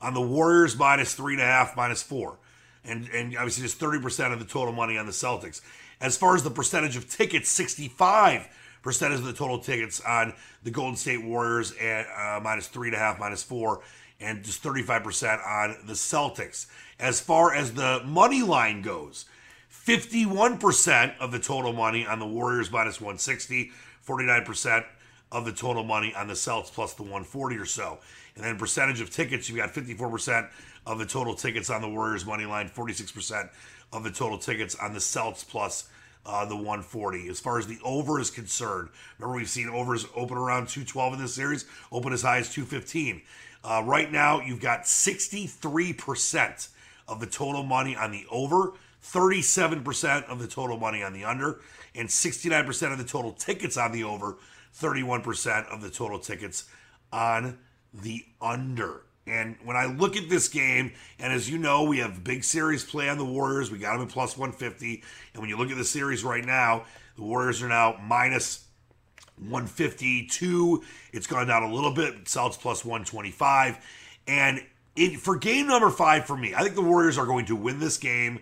on 0.00 0.14
the 0.14 0.20
Warriors 0.20 0.78
minus 0.78 1.14
three 1.14 1.34
and 1.34 1.42
a 1.42 1.46
half, 1.46 1.76
minus 1.76 2.02
four. 2.02 2.38
And, 2.84 3.08
and 3.08 3.36
obviously 3.36 3.64
just 3.64 3.80
30% 3.80 4.32
of 4.32 4.38
the 4.38 4.44
total 4.44 4.72
money 4.72 4.96
on 4.96 5.06
the 5.06 5.12
Celtics. 5.12 5.60
As 6.00 6.16
far 6.16 6.36
as 6.36 6.44
the 6.44 6.50
percentage 6.50 6.96
of 6.96 7.10
tickets, 7.10 7.50
65 7.50 8.48
percentage 8.82 9.18
of 9.18 9.24
the 9.24 9.32
total 9.32 9.58
tickets 9.58 10.00
on 10.00 10.32
the 10.62 10.70
Golden 10.70 10.96
State 10.96 11.24
Warriors 11.24 11.74
at 11.76 12.06
uh, 12.06 12.40
minus 12.40 12.68
three 12.68 12.88
and 12.88 12.96
a 12.96 12.98
half, 12.98 13.18
minus 13.18 13.42
four, 13.42 13.82
and 14.20 14.44
just 14.44 14.62
35% 14.62 15.44
on 15.46 15.76
the 15.86 15.94
Celtics. 15.94 16.66
As 17.00 17.20
far 17.20 17.52
as 17.52 17.74
the 17.74 18.00
money 18.04 18.42
line 18.42 18.80
goes, 18.80 19.26
51% 19.72 21.18
of 21.18 21.32
the 21.32 21.38
total 21.38 21.72
money 21.72 22.06
on 22.06 22.20
the 22.20 22.26
Warriors 22.26 22.70
minus 22.70 23.00
160, 23.00 23.72
49% 24.06 24.84
of 25.30 25.44
the 25.44 25.52
total 25.52 25.84
money 25.84 26.14
on 26.14 26.26
the 26.26 26.36
Celts 26.36 26.70
plus 26.70 26.94
the 26.94 27.02
140 27.02 27.56
or 27.56 27.66
so. 27.66 27.98
And 28.34 28.44
then 28.44 28.56
percentage 28.56 29.00
of 29.00 29.10
tickets, 29.10 29.48
you've 29.48 29.58
got 29.58 29.72
54% 29.72 30.48
of 30.86 30.98
the 30.98 31.06
total 31.06 31.34
tickets 31.34 31.70
on 31.70 31.82
the 31.82 31.88
Warriors 31.88 32.24
money 32.24 32.46
line, 32.46 32.68
46% 32.68 33.50
of 33.92 34.04
the 34.04 34.10
total 34.10 34.38
tickets 34.38 34.74
on 34.76 34.94
the 34.94 35.00
Celts 35.00 35.44
plus 35.44 35.88
uh, 36.24 36.44
the 36.44 36.56
140. 36.56 37.28
As 37.28 37.40
far 37.40 37.58
as 37.58 37.66
the 37.66 37.78
over 37.82 38.20
is 38.20 38.30
concerned, 38.30 38.88
remember 39.18 39.36
we've 39.36 39.48
seen 39.48 39.68
overs 39.68 40.06
open 40.14 40.36
around 40.36 40.68
212 40.68 41.14
in 41.14 41.20
this 41.20 41.34
series, 41.34 41.64
open 41.90 42.12
as 42.12 42.22
high 42.22 42.38
as 42.38 42.52
215. 42.52 43.22
Uh, 43.64 43.82
right 43.84 44.12
now, 44.12 44.40
you've 44.40 44.60
got 44.60 44.82
63% 44.82 46.68
of 47.08 47.20
the 47.20 47.26
total 47.26 47.62
money 47.62 47.96
on 47.96 48.12
the 48.12 48.24
over, 48.30 48.74
37% 49.02 50.24
of 50.24 50.38
the 50.38 50.46
total 50.46 50.78
money 50.78 51.02
on 51.02 51.12
the 51.12 51.24
under, 51.24 51.60
and 51.94 52.08
69% 52.08 52.92
of 52.92 52.98
the 52.98 53.04
total 53.04 53.32
tickets 53.32 53.76
on 53.76 53.92
the 53.92 54.04
over, 54.04 54.36
31% 54.80 55.66
of 55.72 55.82
the 55.82 55.90
total 55.90 56.18
tickets 56.18 56.64
on 57.12 57.58
the 57.92 58.24
under. 58.40 59.02
And 59.26 59.56
when 59.62 59.76
I 59.76 59.86
look 59.86 60.16
at 60.16 60.28
this 60.28 60.48
game, 60.48 60.92
and 61.18 61.32
as 61.32 61.50
you 61.50 61.58
know, 61.58 61.84
we 61.84 61.98
have 61.98 62.24
big 62.24 62.44
series 62.44 62.84
play 62.84 63.08
on 63.08 63.18
the 63.18 63.24
Warriors. 63.24 63.70
We 63.70 63.78
got 63.78 63.92
them 63.98 64.06
at 64.06 64.12
plus 64.12 64.38
150. 64.38 65.02
And 65.34 65.40
when 65.40 65.50
you 65.50 65.58
look 65.58 65.70
at 65.70 65.76
the 65.76 65.84
series 65.84 66.24
right 66.24 66.44
now, 66.44 66.84
the 67.16 67.22
Warriors 67.22 67.62
are 67.62 67.68
now 67.68 67.98
minus 68.02 68.64
152. 69.36 70.82
It's 71.12 71.26
gone 71.26 71.46
down 71.46 71.62
a 71.62 71.72
little 71.72 71.92
bit. 71.92 72.24
Celtics 72.24 72.58
plus 72.58 72.84
125. 72.84 73.78
And 74.26 74.62
it, 74.96 75.20
for 75.20 75.36
game 75.36 75.66
number 75.66 75.90
five 75.90 76.24
for 76.24 76.36
me, 76.36 76.54
I 76.54 76.62
think 76.62 76.74
the 76.74 76.82
Warriors 76.82 77.18
are 77.18 77.26
going 77.26 77.46
to 77.46 77.56
win 77.56 77.78
this 77.80 77.98
game. 77.98 78.40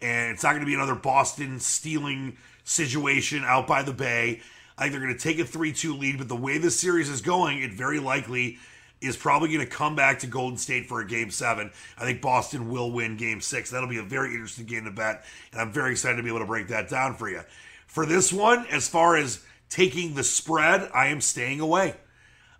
And 0.00 0.32
it's 0.32 0.42
not 0.42 0.50
going 0.50 0.60
to 0.60 0.66
be 0.66 0.74
another 0.74 0.94
Boston 0.94 1.58
stealing 1.58 2.36
situation 2.64 3.44
out 3.44 3.66
by 3.66 3.82
the 3.82 3.92
Bay. 3.92 4.42
I 4.78 4.82
think 4.82 4.92
they're 4.92 5.02
going 5.02 5.16
to 5.16 5.20
take 5.20 5.38
a 5.40 5.44
3 5.44 5.72
2 5.72 5.96
lead. 5.96 6.18
But 6.18 6.28
the 6.28 6.36
way 6.36 6.58
this 6.58 6.78
series 6.78 7.10
is 7.10 7.20
going, 7.20 7.62
it 7.62 7.72
very 7.72 7.98
likely 7.98 8.58
is 9.00 9.16
probably 9.16 9.48
going 9.48 9.60
to 9.60 9.66
come 9.66 9.94
back 9.94 10.20
to 10.20 10.26
Golden 10.26 10.58
State 10.58 10.86
for 10.86 11.00
a 11.00 11.06
game 11.06 11.30
seven. 11.30 11.70
I 11.96 12.04
think 12.04 12.20
Boston 12.20 12.68
will 12.70 12.90
win 12.90 13.16
game 13.16 13.40
six. 13.40 13.70
That'll 13.70 13.88
be 13.88 13.98
a 13.98 14.02
very 14.02 14.30
interesting 14.32 14.66
game 14.66 14.84
to 14.84 14.90
bet. 14.90 15.24
And 15.52 15.60
I'm 15.60 15.72
very 15.72 15.92
excited 15.92 16.16
to 16.16 16.22
be 16.22 16.28
able 16.28 16.40
to 16.40 16.46
break 16.46 16.68
that 16.68 16.88
down 16.88 17.14
for 17.14 17.28
you. 17.28 17.42
For 17.86 18.06
this 18.06 18.32
one, 18.32 18.66
as 18.66 18.88
far 18.88 19.16
as 19.16 19.44
taking 19.68 20.14
the 20.14 20.24
spread, 20.24 20.90
I 20.92 21.08
am 21.08 21.20
staying 21.20 21.60
away. 21.60 21.94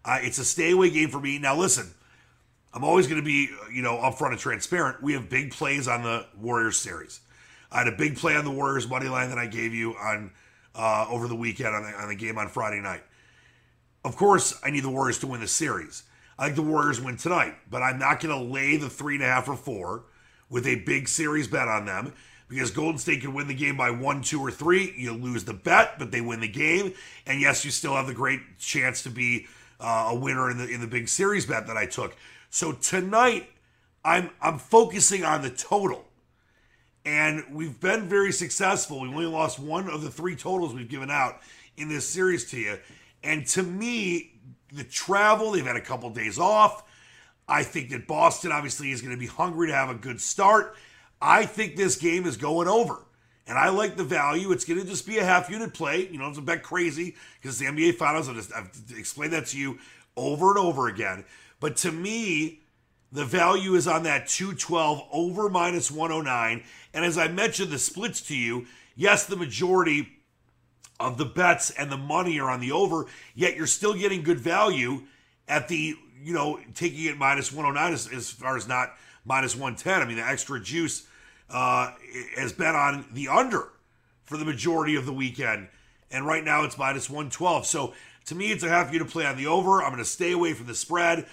Uh, 0.05 0.19
it's 0.23 0.39
a 0.39 0.45
stay 0.45 0.73
away 0.73 0.91
game 0.91 1.09
for 1.09 1.21
me. 1.21 1.39
Now, 1.39 1.57
listen, 1.57 1.93
I'm 2.73 2.85
always 2.85 3.07
going 3.07 3.21
to 3.21 3.25
be, 3.25 3.51
you 3.73 3.83
know, 3.83 3.97
upfront 3.97 4.31
and 4.31 4.39
transparent. 4.39 5.03
We 5.03 5.15
have 5.15 5.29
big 5.29 5.53
plays 5.53 5.89
on 5.89 6.03
the 6.03 6.27
Warriors 6.37 6.79
series. 6.79 7.21
I 7.71 7.79
had 7.79 7.89
a 7.89 7.97
big 7.97 8.17
play 8.17 8.37
on 8.37 8.45
the 8.45 8.51
Warriors 8.51 8.89
money 8.89 9.09
line 9.09 9.29
that 9.31 9.39
I 9.39 9.47
gave 9.47 9.75
you 9.75 9.95
on 9.97 10.31
uh, 10.79 11.07
over 11.11 11.29
the 11.29 11.37
weekend 11.37 11.75
on 11.75 11.83
the, 11.83 11.91
on 11.91 12.09
the 12.09 12.15
game 12.15 12.39
on 12.39 12.49
Friday 12.49 12.81
night. 12.81 13.03
Of 14.05 14.17
course, 14.17 14.59
I 14.65 14.71
need 14.71 14.85
the 14.85 14.91
Warriors 14.91 15.19
to 15.19 15.27
win 15.27 15.41
the 15.41 15.49
series. 15.49 16.05
I 16.39 16.45
think 16.45 16.57
the 16.57 16.63
Warriors 16.63 17.01
win 17.01 17.17
tonight, 17.17 17.57
but 17.69 17.83
I'm 17.83 17.99
not 17.99 18.21
going 18.21 18.35
to 18.35 18.53
lay 18.53 18.77
the 18.77 18.89
three 18.89 19.17
and 19.17 19.25
a 19.25 19.27
half 19.27 19.49
or 19.49 19.57
four 19.57 20.05
with 20.49 20.67
a 20.67 20.77
big 20.77 21.09
series 21.09 21.49
bet 21.49 21.67
on 21.67 21.85
them 21.85 22.15
because 22.49 22.71
Golden 22.71 22.99
State 22.99 23.21
can 23.21 23.35
win 23.35 23.49
the 23.49 23.55
game 23.55 23.77
by 23.77 23.91
one, 23.91 24.23
two, 24.23 24.41
or 24.41 24.51
three. 24.51 24.95
You 24.97 25.13
lose 25.13 25.45
the 25.45 25.53
bet, 25.53 25.99
but 25.99 26.11
they 26.11 26.21
win 26.21 26.41
the 26.41 26.49
game. 26.49 26.95
And 27.27 27.41
yes, 27.41 27.65
you 27.65 27.71
still 27.71 27.95
have 27.95 28.07
the 28.07 28.15
great 28.15 28.41
chance 28.59 29.03
to 29.03 29.11
be 29.11 29.47
uh, 29.81 30.11
a 30.11 30.15
winner 30.15 30.51
in 30.51 30.59
the 30.59 30.69
in 30.69 30.81
the 30.81 30.87
big 30.87 31.09
series 31.09 31.47
bet 31.47 31.67
that 31.67 31.77
I 31.77 31.87
took. 31.87 32.17
So 32.51 32.73
tonight, 32.73 33.51
I'm 34.05 34.31
I'm 34.41 34.59
focusing 34.59 35.25
on 35.25 35.43
the 35.43 35.51
total, 35.51 36.08
and 37.09 37.43
we've 37.51 37.81
been 37.81 38.07
very 38.07 38.33
successful. 38.33 39.01
We 39.01 39.09
only 39.09 39.25
lost 39.25 39.59
one 39.59 39.89
of 39.89 40.03
the 40.03 40.11
three 40.11 40.37
totals 40.37 40.75
we've 40.75 40.91
given 40.91 41.11
out 41.11 41.41
in 41.79 41.89
this 41.89 42.07
series 42.07 42.51
to 42.51 42.59
you. 42.59 42.79
And 43.25 43.47
to 43.47 43.63
me, 43.63 44.35
the 44.75 44.85
travel, 44.85 45.53
they've 45.53 45.65
had 45.65 45.77
a 45.77 45.81
couple 45.81 46.11
days 46.11 46.39
off. 46.39 46.83
I 47.49 47.63
think 47.63 47.89
that 47.91 48.07
Boston 48.07 48.53
obviously 48.53 48.91
is 48.91 49.01
going 49.01 49.15
to 49.15 49.19
be 49.19 49.27
hungry 49.27 49.69
to 49.69 49.75
have 49.75 49.89
a 49.89 49.95
good 49.95 50.21
start. 50.21 50.77
I 51.19 51.47
think 51.47 51.77
this 51.77 51.97
game 51.97 52.27
is 52.27 52.37
going 52.37 52.69
over. 52.69 52.99
And 53.47 53.57
I 53.57 53.71
like 53.71 53.97
the 53.97 54.05
value. 54.05 54.53
It's 54.53 54.67
going 54.67 54.79
to 54.79 54.87
just 54.87 55.07
be 55.07 55.17
a 55.17 55.25
half 55.25 55.49
unit 55.49 55.73
play. 55.73 56.07
You 56.09 56.19
know, 56.19 56.29
it's 56.29 56.37
a 56.37 56.43
bet 56.43 56.63
crazy 56.63 57.17
because 57.41 57.59
the 57.59 57.65
NBA 57.65 57.95
Finals, 57.95 58.29
I've 58.29 58.71
explained 58.95 59.33
that 59.33 59.47
to 59.47 59.59
you 59.59 59.79
over 60.15 60.51
and 60.51 60.59
over 60.59 60.89
again. 60.89 61.25
But 61.59 61.79
to 61.79 61.91
me, 61.91 62.61
the 63.11 63.25
value 63.25 63.75
is 63.75 63.89
on 63.89 64.03
that 64.03 64.29
212 64.29 65.09
over 65.13 65.49
minus 65.49 65.91
109. 65.91 66.63
And 66.93 67.05
as 67.05 67.17
I 67.17 67.29
mentioned 67.29 67.71
the 67.71 67.79
splits 67.79 68.21
to 68.23 68.37
you, 68.37 68.67
yes, 68.97 69.27
the 69.27 69.37
majority 69.37 70.09
of 71.01 71.17
the 71.17 71.25
bets 71.25 71.71
and 71.71 71.91
the 71.91 71.97
money 71.97 72.39
are 72.41 72.51
on 72.51 72.61
the 72.61 72.73
over, 72.73 73.07
yet 73.35 73.57
you're 73.57 73.67
still 73.67 73.95
getting 73.95 74.23
good 74.23 74.41
value 74.41 75.03
at 75.47 75.69
the, 75.69 75.95
you 76.23 76.35
know, 76.35 76.61
taking 76.75 77.05
it 77.05 77.17
minus 77.17 77.53
109 77.53 77.93
as, 77.93 78.13
as 78.13 78.31
far 78.31 78.57
as 78.57 78.69
not 78.69 78.95
minus 79.25 79.55
110. 79.55 80.03
I 80.03 80.05
mean, 80.05 80.17
the 80.17 80.27
extra 80.27 80.61
juice 80.61 81.07
uh, 81.49 81.93
has 82.37 82.53
been 82.53 82.75
on 82.75 83.07
the 83.13 83.29
under 83.29 83.69
for 84.25 84.37
the 84.37 84.45
majority 84.45 84.97
of 84.97 85.07
the 85.07 85.13
weekend. 85.13 85.69
And 86.11 86.27
right 86.27 86.45
now 86.45 86.65
it's 86.65 86.77
minus 86.77 87.09
112. 87.09 87.67
So 87.67 87.95
to 88.27 88.35
me, 88.35 88.53
it's 88.53 88.63
a 88.63 88.69
half 88.69 88.93
you 88.93 88.99
to 88.99 89.05
play 89.05 89.25
on 89.25 89.37
the 89.37 89.47
over. 89.47 89.83
I'm 89.83 89.91
going 89.91 89.99
to 89.99 90.05
stay 90.05 90.33
away 90.33 90.53
from 90.53 90.67
the 90.67 90.75
spread. 90.75 91.27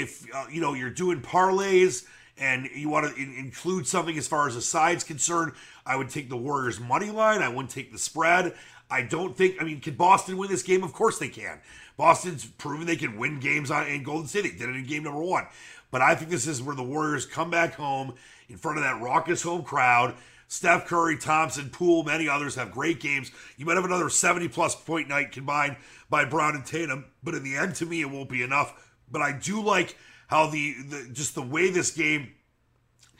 If, 0.00 0.26
uh, 0.34 0.46
you 0.50 0.60
know, 0.60 0.74
you're 0.74 0.90
doing 0.90 1.20
parlays 1.20 2.06
and 2.38 2.68
you 2.74 2.88
want 2.88 3.14
to 3.14 3.20
in- 3.20 3.34
include 3.34 3.86
something 3.86 4.16
as 4.16 4.26
far 4.26 4.48
as 4.48 4.54
the 4.54 4.62
side's 4.62 5.04
concerned, 5.04 5.52
I 5.84 5.96
would 5.96 6.08
take 6.08 6.28
the 6.28 6.36
Warriors 6.36 6.80
money 6.80 7.10
line. 7.10 7.42
I 7.42 7.48
wouldn't 7.48 7.70
take 7.70 7.92
the 7.92 7.98
spread. 7.98 8.54
I 8.90 9.02
don't 9.02 9.36
think. 9.36 9.56
I 9.60 9.64
mean, 9.64 9.80
can 9.80 9.94
Boston 9.94 10.36
win 10.36 10.50
this 10.50 10.62
game? 10.62 10.82
Of 10.84 10.92
course 10.92 11.18
they 11.18 11.28
can. 11.28 11.60
Boston's 11.96 12.44
proven 12.44 12.86
they 12.86 12.96
can 12.96 13.18
win 13.18 13.40
games 13.40 13.70
on 13.70 13.86
in 13.86 14.02
Golden 14.02 14.28
City. 14.28 14.50
Did 14.50 14.68
it 14.68 14.76
in 14.76 14.86
game 14.86 15.04
number 15.04 15.22
one. 15.22 15.46
But 15.90 16.02
I 16.02 16.14
think 16.14 16.30
this 16.30 16.46
is 16.46 16.62
where 16.62 16.76
the 16.76 16.82
Warriors 16.82 17.26
come 17.26 17.50
back 17.50 17.74
home 17.74 18.14
in 18.48 18.56
front 18.56 18.78
of 18.78 18.84
that 18.84 19.00
raucous 19.00 19.42
home 19.42 19.62
crowd. 19.62 20.14
Steph 20.48 20.86
Curry, 20.86 21.16
Thompson, 21.16 21.70
Poole, 21.70 22.02
many 22.02 22.28
others 22.28 22.56
have 22.56 22.72
great 22.72 23.00
games. 23.00 23.30
You 23.56 23.64
might 23.64 23.76
have 23.76 23.86
another 23.86 24.10
70 24.10 24.48
plus 24.48 24.74
point 24.74 25.08
night 25.08 25.32
combined 25.32 25.76
by 26.10 26.26
Brown 26.26 26.54
and 26.54 26.66
Tatum, 26.66 27.06
but 27.22 27.34
in 27.34 27.42
the 27.42 27.56
end, 27.56 27.74
to 27.76 27.86
me, 27.86 28.02
it 28.02 28.10
won't 28.10 28.28
be 28.28 28.42
enough. 28.42 28.74
But 29.12 29.22
I 29.22 29.32
do 29.32 29.62
like 29.62 29.96
how 30.26 30.48
the, 30.48 30.74
the 30.88 31.10
just 31.12 31.34
the 31.34 31.42
way 31.42 31.70
this 31.70 31.92
game 31.92 32.32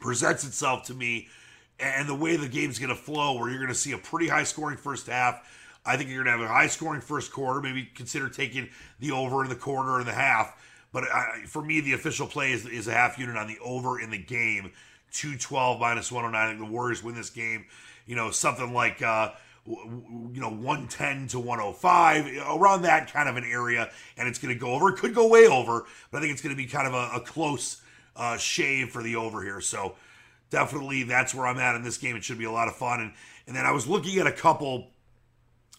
presents 0.00 0.44
itself 0.44 0.84
to 0.84 0.94
me 0.94 1.28
and 1.78 2.08
the 2.08 2.14
way 2.14 2.36
the 2.36 2.48
game's 2.48 2.78
going 2.78 2.88
to 2.88 3.00
flow, 3.00 3.38
where 3.38 3.48
you're 3.50 3.58
going 3.58 3.68
to 3.68 3.74
see 3.74 3.92
a 3.92 3.98
pretty 3.98 4.28
high 4.28 4.44
scoring 4.44 4.76
first 4.76 5.06
half 5.06 5.42
I 5.84 5.96
think 5.96 6.10
you're 6.10 6.22
going 6.22 6.36
to 6.36 6.42
have 6.42 6.50
a 6.50 6.52
high 6.52 6.68
scoring 6.68 7.00
first 7.00 7.32
quarter. 7.32 7.60
Maybe 7.60 7.88
consider 7.94 8.28
taking 8.28 8.68
the 9.00 9.10
over 9.12 9.42
in 9.42 9.48
the 9.48 9.56
quarter 9.56 9.98
and 9.98 10.06
the 10.06 10.12
half. 10.12 10.56
But 10.92 11.04
I, 11.04 11.44
for 11.46 11.62
me, 11.62 11.80
the 11.80 11.94
official 11.94 12.26
play 12.26 12.52
is, 12.52 12.66
is 12.66 12.86
a 12.86 12.92
half 12.92 13.18
unit 13.18 13.36
on 13.36 13.48
the 13.48 13.58
over 13.60 14.00
in 14.00 14.10
the 14.10 14.18
game. 14.18 14.72
212 15.12 15.80
minus 15.80 16.12
109. 16.12 16.40
I 16.40 16.50
think 16.50 16.64
the 16.64 16.72
Warriors 16.72 17.02
win 17.02 17.14
this 17.14 17.30
game. 17.30 17.66
You 18.06 18.16
know, 18.16 18.30
something 18.30 18.72
like, 18.72 19.02
uh, 19.02 19.32
you 19.66 20.40
know, 20.40 20.50
110 20.50 21.28
to 21.28 21.38
105, 21.38 22.26
around 22.50 22.82
that 22.82 23.12
kind 23.12 23.28
of 23.28 23.36
an 23.36 23.44
area. 23.44 23.90
And 24.16 24.28
it's 24.28 24.38
going 24.38 24.52
to 24.54 24.58
go 24.58 24.72
over. 24.72 24.88
It 24.88 24.96
could 24.96 25.14
go 25.14 25.28
way 25.28 25.46
over, 25.46 25.84
but 26.10 26.18
I 26.18 26.20
think 26.20 26.32
it's 26.32 26.42
going 26.42 26.54
to 26.54 26.60
be 26.60 26.66
kind 26.66 26.86
of 26.86 26.94
a, 26.94 27.16
a 27.16 27.20
close 27.20 27.80
uh, 28.16 28.36
shave 28.36 28.90
for 28.90 29.02
the 29.02 29.16
over 29.16 29.42
here. 29.42 29.60
So 29.60 29.94
definitely 30.50 31.04
that's 31.04 31.34
where 31.34 31.46
I'm 31.46 31.58
at 31.58 31.76
in 31.76 31.82
this 31.82 31.98
game. 31.98 32.16
It 32.16 32.24
should 32.24 32.38
be 32.38 32.44
a 32.44 32.52
lot 32.52 32.68
of 32.68 32.76
fun. 32.76 33.00
And, 33.00 33.12
and 33.46 33.56
then 33.56 33.64
I 33.64 33.70
was 33.72 33.86
looking 33.86 34.18
at 34.18 34.26
a 34.26 34.32
couple 34.32 34.88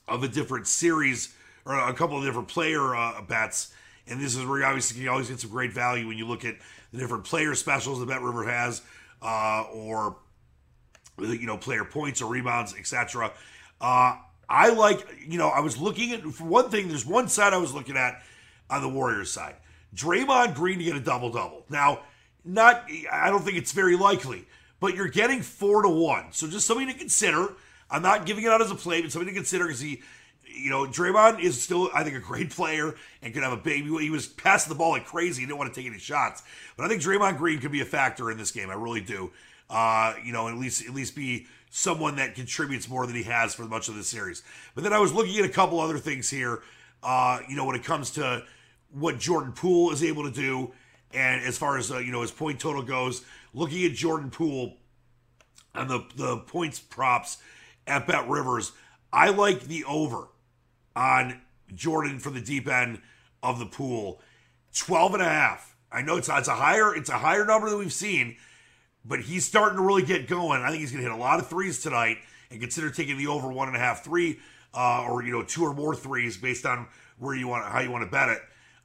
of 0.07 0.23
a 0.23 0.27
different 0.27 0.67
series 0.67 1.35
or 1.65 1.77
a 1.77 1.93
couple 1.93 2.17
of 2.17 2.23
different 2.23 2.47
player 2.47 2.95
uh, 2.95 3.21
bets. 3.21 3.73
And 4.07 4.19
this 4.19 4.35
is 4.35 4.45
where 4.45 4.59
you 4.59 4.65
obviously 4.65 5.01
you 5.01 5.09
always 5.09 5.29
get 5.29 5.39
some 5.39 5.49
great 5.49 5.71
value 5.71 6.07
when 6.07 6.17
you 6.17 6.27
look 6.27 6.43
at 6.43 6.55
the 6.91 6.99
different 6.99 7.23
player 7.23 7.55
specials 7.55 7.99
that 7.99 8.07
Bet 8.07 8.21
River 8.21 8.43
has, 8.43 8.81
uh, 9.21 9.63
or 9.73 10.17
you 11.19 11.47
know 11.47 11.57
player 11.57 11.85
points 11.85 12.21
or 12.21 12.29
rebounds, 12.29 12.75
etc. 12.77 13.31
Uh, 13.83 14.15
I 14.47 14.69
like, 14.69 15.05
you 15.27 15.37
know, 15.37 15.49
I 15.49 15.59
was 15.59 15.77
looking 15.77 16.13
at, 16.13 16.21
for 16.21 16.45
one 16.45 16.69
thing, 16.69 16.87
there's 16.87 17.05
one 17.05 17.27
side 17.27 17.53
I 17.53 17.57
was 17.57 17.73
looking 17.73 17.97
at 17.97 18.21
on 18.69 18.81
the 18.81 18.87
Warriors 18.87 19.29
side. 19.29 19.55
Draymond 19.93 20.55
Green 20.55 20.79
to 20.79 20.85
get 20.85 20.95
a 20.95 21.01
double 21.01 21.29
double. 21.29 21.65
Now, 21.69 21.99
not, 22.45 22.85
I 23.11 23.29
don't 23.29 23.43
think 23.43 23.57
it's 23.57 23.73
very 23.73 23.97
likely, 23.97 24.45
but 24.79 24.95
you're 24.95 25.09
getting 25.09 25.41
four 25.41 25.81
to 25.81 25.89
one. 25.89 26.31
So 26.31 26.47
just 26.47 26.65
something 26.65 26.87
to 26.87 26.93
consider. 26.93 27.55
I'm 27.91 28.01
not 28.01 28.25
giving 28.25 28.45
it 28.45 28.49
out 28.49 28.61
as 28.61 28.71
a 28.71 28.75
play, 28.75 29.01
but 29.01 29.11
something 29.11 29.27
to 29.27 29.35
consider 29.35 29.65
because 29.65 29.81
he, 29.81 30.01
you 30.45 30.69
know, 30.69 30.85
Draymond 30.85 31.41
is 31.41 31.61
still, 31.61 31.89
I 31.93 32.03
think, 32.03 32.15
a 32.15 32.21
great 32.21 32.51
player 32.51 32.95
and 33.21 33.33
could 33.33 33.43
have 33.43 33.53
a 33.53 33.57
big. 33.57 33.83
He 33.83 34.09
was 34.09 34.27
passing 34.27 34.71
the 34.71 34.77
ball 34.77 34.91
like 34.91 35.05
crazy. 35.05 35.41
He 35.41 35.45
didn't 35.45 35.59
want 35.59 35.73
to 35.73 35.79
take 35.79 35.89
any 35.89 35.99
shots, 35.99 36.41
but 36.77 36.85
I 36.85 36.89
think 36.89 37.01
Draymond 37.01 37.37
Green 37.37 37.59
could 37.59 37.71
be 37.71 37.81
a 37.81 37.85
factor 37.85 38.31
in 38.31 38.37
this 38.37 38.51
game. 38.51 38.69
I 38.69 38.75
really 38.75 39.01
do. 39.01 39.31
Uh, 39.73 40.13
you 40.23 40.31
know, 40.31 40.47
at 40.47 40.55
least 40.55 40.85
at 40.85 40.93
least 40.93 41.15
be 41.15 41.47
someone 41.71 42.17
that 42.17 42.35
contributes 42.35 42.87
more 42.87 43.07
than 43.07 43.15
he 43.15 43.23
has 43.23 43.55
for 43.55 43.63
much 43.63 43.89
of 43.89 43.95
the 43.95 44.03
series. 44.03 44.43
But 44.75 44.83
then 44.83 44.93
I 44.93 44.99
was 44.99 45.11
looking 45.11 45.35
at 45.39 45.45
a 45.45 45.49
couple 45.49 45.79
other 45.79 45.97
things 45.97 46.29
here. 46.29 46.61
Uh, 47.01 47.39
you 47.49 47.55
know, 47.55 47.65
when 47.65 47.75
it 47.75 47.83
comes 47.83 48.11
to 48.11 48.43
what 48.91 49.17
Jordan 49.17 49.51
Poole 49.51 49.91
is 49.91 50.03
able 50.03 50.23
to 50.25 50.31
do, 50.31 50.71
and 51.11 51.43
as 51.43 51.57
far 51.57 51.79
as 51.79 51.91
uh, 51.91 51.97
you 51.97 52.11
know 52.11 52.21
his 52.21 52.29
point 52.29 52.59
total 52.59 52.83
goes, 52.83 53.25
looking 53.55 53.83
at 53.83 53.93
Jordan 53.93 54.29
Poole 54.29 54.77
and 55.73 55.89
the 55.89 56.05
the 56.15 56.37
points 56.37 56.79
props 56.79 57.39
at 57.87 58.05
Bet 58.05 58.29
Rivers, 58.29 58.73
I 59.11 59.29
like 59.29 59.61
the 59.61 59.83
over 59.85 60.27
on 60.95 61.41
Jordan 61.73 62.19
for 62.19 62.29
the 62.29 62.41
deep 62.41 62.67
end 62.67 63.01
of 63.41 63.57
the 63.57 63.65
pool. 63.65 64.21
12 64.75 65.15
and 65.15 65.23
a 65.23 65.29
half. 65.29 65.75
I 65.91 66.03
know 66.03 66.17
it's, 66.17 66.29
it's 66.29 66.47
a 66.47 66.55
higher 66.55 66.95
it's 66.95 67.09
a 67.09 67.17
higher 67.17 67.45
number 67.45 67.71
than 67.71 67.79
we've 67.79 67.91
seen, 67.91 68.37
but 69.05 69.21
he's 69.21 69.45
starting 69.45 69.77
to 69.77 69.83
really 69.83 70.03
get 70.03 70.27
going. 70.27 70.61
I 70.61 70.69
think 70.69 70.81
he's 70.81 70.91
going 70.91 71.03
to 71.03 71.09
hit 71.09 71.17
a 71.17 71.21
lot 71.21 71.39
of 71.39 71.47
threes 71.47 71.81
tonight 71.81 72.17
and 72.51 72.59
consider 72.59 72.89
taking 72.89 73.17
the 73.17 73.27
over 73.27 73.47
one 73.47 73.67
and 73.67 73.77
a 73.77 73.79
half 73.79 74.03
three 74.03 74.39
uh, 74.73 75.05
or 75.09 75.23
you 75.23 75.31
know 75.31 75.43
two 75.43 75.63
or 75.63 75.73
more 75.73 75.95
threes 75.95 76.37
based 76.37 76.65
on 76.65 76.87
where 77.19 77.35
you 77.35 77.47
want 77.47 77.65
how 77.65 77.79
you 77.79 77.91
want 77.91 78.03
to 78.03 78.09
bet 78.09 78.29
it. 78.29 78.39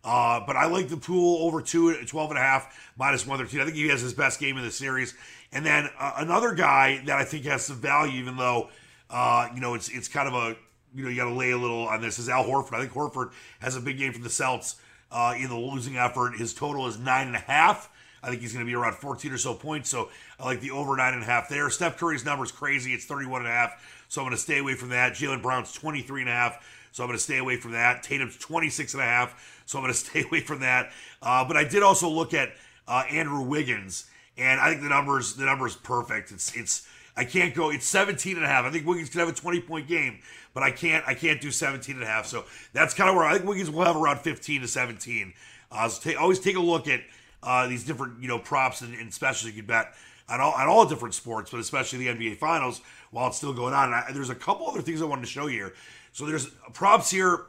Uh, 0.05 0.41
but 0.47 0.57
I 0.57 0.67
like 0.67 0.89
the 0.89 0.97
pool 0.97 1.45
over 1.45 1.61
two, 1.61 1.93
12 2.05 2.31
and 2.31 2.39
a 2.39 2.43
half, 2.43 2.93
minus 2.97 3.27
113. 3.27 3.61
I 3.61 3.65
think 3.65 3.77
he 3.77 3.89
has 3.89 4.01
his 4.01 4.15
best 4.15 4.39
game 4.39 4.57
in 4.57 4.65
the 4.65 4.71
series. 4.71 5.13
And 5.53 5.67
then 5.67 5.91
uh, 5.99 6.15
another 6.17 6.55
guy 6.55 7.03
that 7.07 7.19
I 7.19 7.25
think 7.25 7.45
has 7.47 7.67
some 7.67 7.77
value, 7.77 8.21
even 8.21 8.37
though, 8.37 8.71
uh, 9.11 9.49
you 9.55 9.61
know, 9.61 9.75
it's 9.75 9.89
it's 9.89 10.09
kind 10.09 10.29
of 10.29 10.35
a 10.35 10.57
you 10.95 11.05
know, 11.05 11.11
you 11.11 11.17
got 11.17 11.29
to 11.29 11.35
lay 11.35 11.51
a 11.51 11.59
little 11.59 11.89
on 11.89 12.01
this 12.01 12.19
is 12.19 12.29
Al 12.29 12.45
Horford. 12.45 12.75
I 12.75 12.81
think 12.81 12.93
Horford 12.93 13.33
has 13.61 13.77
a 13.77 13.81
big 13.81 13.99
game 13.99 14.13
for 14.13 14.21
the 14.21 14.31
Celts 14.31 14.77
uh, 15.11 15.35
in 15.37 15.49
the 15.49 15.59
losing 15.59 15.97
effort. 15.97 16.37
His 16.37 16.55
total 16.55 16.87
is 16.87 16.99
nine 16.99 17.27
and 17.27 17.37
a 17.37 17.41
half. 17.41 17.91
I 18.23 18.31
think 18.31 18.41
he's 18.43 18.53
going 18.53 18.65
to 18.65 18.69
be 18.69 18.75
around 18.75 18.95
14 18.95 19.33
or 19.33 19.39
so 19.39 19.55
points. 19.55 19.91
So 19.91 20.11
I 20.39 20.45
like 20.45 20.61
the 20.61 20.71
over 20.71 20.97
nine 20.97 21.15
and 21.15 21.23
a 21.23 21.27
half 21.27 21.49
there. 21.49 21.71
Steph 21.71 21.99
Curry's 21.99 22.25
number 22.25 22.45
is 22.45 22.53
crazy. 22.53 22.93
It's 22.93 23.05
31 23.05 23.43
and 23.43 23.49
a 23.49 23.53
half. 23.53 24.05
So 24.09 24.21
I'm 24.21 24.27
going 24.27 24.37
to 24.37 24.43
stay 24.43 24.59
away 24.59 24.75
from 24.75 24.89
that. 24.91 25.13
Jaylen 25.13 25.43
Brown's 25.43 25.73
23 25.73 26.23
and 26.23 26.31
a 26.31 26.33
half. 26.33 26.67
So 26.93 27.05
I'm 27.05 27.09
going 27.09 27.19
to 27.19 27.23
stay 27.23 27.39
away 27.39 27.57
from 27.57 27.73
that. 27.73 28.03
Tatum's 28.03 28.37
26 28.39 28.95
and 28.95 29.03
a 29.03 29.07
half. 29.07 29.63
So 29.67 29.79
I'm 29.79 29.85
going 29.85 29.93
to 29.95 29.99
stay 29.99 30.25
away 30.25 30.41
from 30.41 30.61
that. 30.61 30.91
Uh, 31.23 31.47
but 31.47 31.57
I 31.57 31.65
did 31.65 31.83
also 31.83 32.09
look 32.09 32.35
at 32.35 32.51
uh, 32.89 33.05
Andrew 33.11 33.43
Wiggins, 33.43 34.09
and 34.37 34.61
I 34.61 34.71
think 34.71 34.83
the 34.83 34.89
numbers 34.89 35.35
the 35.35 35.45
numbers 35.45 35.77
perfect. 35.77 36.33
It's 36.33 36.57
it's 36.57 36.89
I 37.17 37.25
can't 37.25 37.55
go. 37.55 37.71
It's 37.71 37.87
17 37.87 38.37
and 38.37 38.45
a 38.45 38.49
half. 38.49 38.65
I 38.65 38.71
think 38.71 38.87
Wiggins 38.87 39.11
could 39.11 39.19
have 39.19 39.29
a 39.29 39.33
20 39.33 39.61
point 39.61 39.89
game, 39.89 40.21
but 40.55 40.63
I 40.63 40.71
can't. 40.71 41.05
I 41.07 41.15
can't 41.15 41.41
do 41.41 41.51
17 41.51 41.97
and 41.97 42.05
a 42.05 42.07
half. 42.07 42.27
So 42.27 42.45
that's 42.73 42.95
kind 42.95 43.11
of 43.11 43.17
where 43.17 43.27
I 43.27 43.35
think 43.35 43.47
Wiggins 43.47 43.71
will 43.71 43.85
have 43.85 43.97
around 43.97 44.21
15 44.21 44.63
to 44.63 44.69
17. 44.69 45.35
Uh, 45.71 45.89
so 45.89 46.03
take, 46.03 46.21
always 46.21 46.41
take 46.41 46.57
a 46.57 46.61
look 46.61 46.89
at 46.89 47.01
uh, 47.43 47.67
these 47.67 47.85
different 47.85 48.21
you 48.21 48.29
know 48.29 48.39
props 48.39 48.81
and, 48.81 48.95
and 48.95 49.13
specials 49.13 49.53
you 49.53 49.57
can 49.57 49.67
bet 49.67 49.95
on 50.29 50.41
all 50.41 50.53
on 50.53 50.69
all 50.69 50.87
different 50.87 51.15
sports, 51.15 51.51
but 51.51 51.61
especially 51.61 51.99
the 51.99 52.09
NBA 52.09 52.37
Finals 52.37 52.81
while 53.11 53.29
it's 53.29 53.37
still 53.37 53.53
going 53.53 53.75
on. 53.75 53.93
I, 53.93 54.05
there's 54.13 54.31
a 54.31 54.35
couple 54.35 54.69
other 54.69 54.83
things 54.83 55.01
I 55.03 55.07
wanted 55.07 55.23
to 55.23 55.29
show 55.29 55.47
you 55.47 55.59
here. 55.59 55.75
So 56.13 56.27
there's 56.27 56.47
props 56.73 57.11
here 57.11 57.47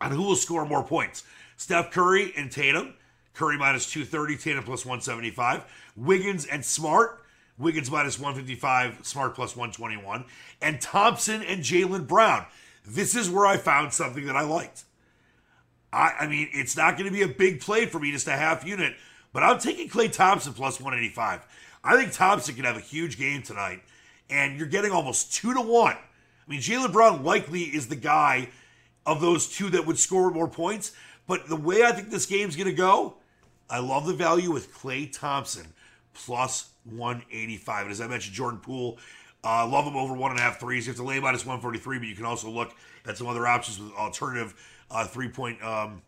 on 0.00 0.10
who 0.10 0.22
will 0.22 0.36
score 0.36 0.64
more 0.66 0.82
points: 0.82 1.24
Steph 1.56 1.90
Curry 1.90 2.32
and 2.36 2.50
Tatum. 2.50 2.94
Curry 3.34 3.58
minus 3.58 3.90
230, 3.90 4.36
Tatum 4.36 4.64
plus 4.64 4.86
175. 4.86 5.64
Wiggins 5.96 6.46
and 6.46 6.64
Smart. 6.64 7.20
Wiggins 7.58 7.90
minus 7.90 8.18
155, 8.18 9.04
Smart 9.04 9.34
plus 9.34 9.56
121. 9.56 10.24
And 10.62 10.80
Thompson 10.80 11.42
and 11.42 11.62
Jaylen 11.62 12.06
Brown. 12.06 12.46
This 12.86 13.14
is 13.16 13.30
where 13.30 13.46
I 13.46 13.56
found 13.56 13.92
something 13.92 14.26
that 14.26 14.36
I 14.36 14.42
liked. 14.42 14.84
I, 15.94 16.14
I 16.20 16.26
mean, 16.26 16.48
it's 16.52 16.76
not 16.76 16.98
going 16.98 17.06
to 17.06 17.12
be 17.12 17.22
a 17.22 17.28
big 17.28 17.60
play 17.60 17.86
for 17.86 17.98
me, 17.98 18.10
just 18.10 18.26
a 18.26 18.32
half 18.32 18.66
unit, 18.66 18.94
but 19.32 19.42
I'm 19.42 19.58
taking 19.58 19.88
Klay 19.88 20.12
Thompson 20.12 20.52
plus 20.52 20.80
185. 20.80 21.46
I 21.84 21.96
think 21.96 22.12
Thompson 22.12 22.54
could 22.54 22.64
have 22.64 22.76
a 22.76 22.80
huge 22.80 23.18
game 23.18 23.42
tonight, 23.42 23.82
and 24.28 24.58
you're 24.58 24.66
getting 24.66 24.90
almost 24.90 25.32
two 25.32 25.54
to 25.54 25.60
one. 25.60 25.96
I 25.96 26.50
mean, 26.50 26.60
Jaylen 26.60 26.92
Brown 26.92 27.22
likely 27.22 27.62
is 27.62 27.88
the 27.88 27.96
guy 27.96 28.48
of 29.06 29.20
those 29.20 29.48
two 29.48 29.70
that 29.70 29.86
would 29.86 29.98
score 29.98 30.30
more 30.30 30.48
points, 30.48 30.92
but 31.26 31.48
the 31.48 31.56
way 31.56 31.84
I 31.84 31.92
think 31.92 32.10
this 32.10 32.26
game's 32.26 32.56
going 32.56 32.68
to 32.68 32.74
go, 32.74 33.14
I 33.70 33.78
love 33.78 34.06
the 34.06 34.14
value 34.14 34.50
with 34.50 34.74
Klay 34.74 35.10
Thompson 35.10 35.66
plus 36.12 36.70
185. 36.84 37.82
And 37.82 37.90
as 37.92 38.00
I 38.00 38.06
mentioned, 38.06 38.34
Jordan 38.34 38.60
Poole, 38.60 38.98
uh, 39.42 39.66
love 39.66 39.84
him 39.86 39.96
over 39.96 40.14
one 40.14 40.30
and 40.30 40.40
a 40.40 40.42
half 40.42 40.58
threes. 40.58 40.86
You 40.86 40.92
have 40.92 40.98
to 40.98 41.04
lay 41.04 41.20
minus 41.20 41.44
143, 41.44 41.98
but 41.98 42.08
you 42.08 42.14
can 42.14 42.24
also 42.24 42.50
look 42.50 42.74
at 43.06 43.18
some 43.18 43.26
other 43.26 43.46
options 43.46 43.78
with 43.78 43.92
alternative 43.92 44.54
uh, 44.90 45.06
three 45.06 45.28
point 45.28 45.62
um, 45.62 46.02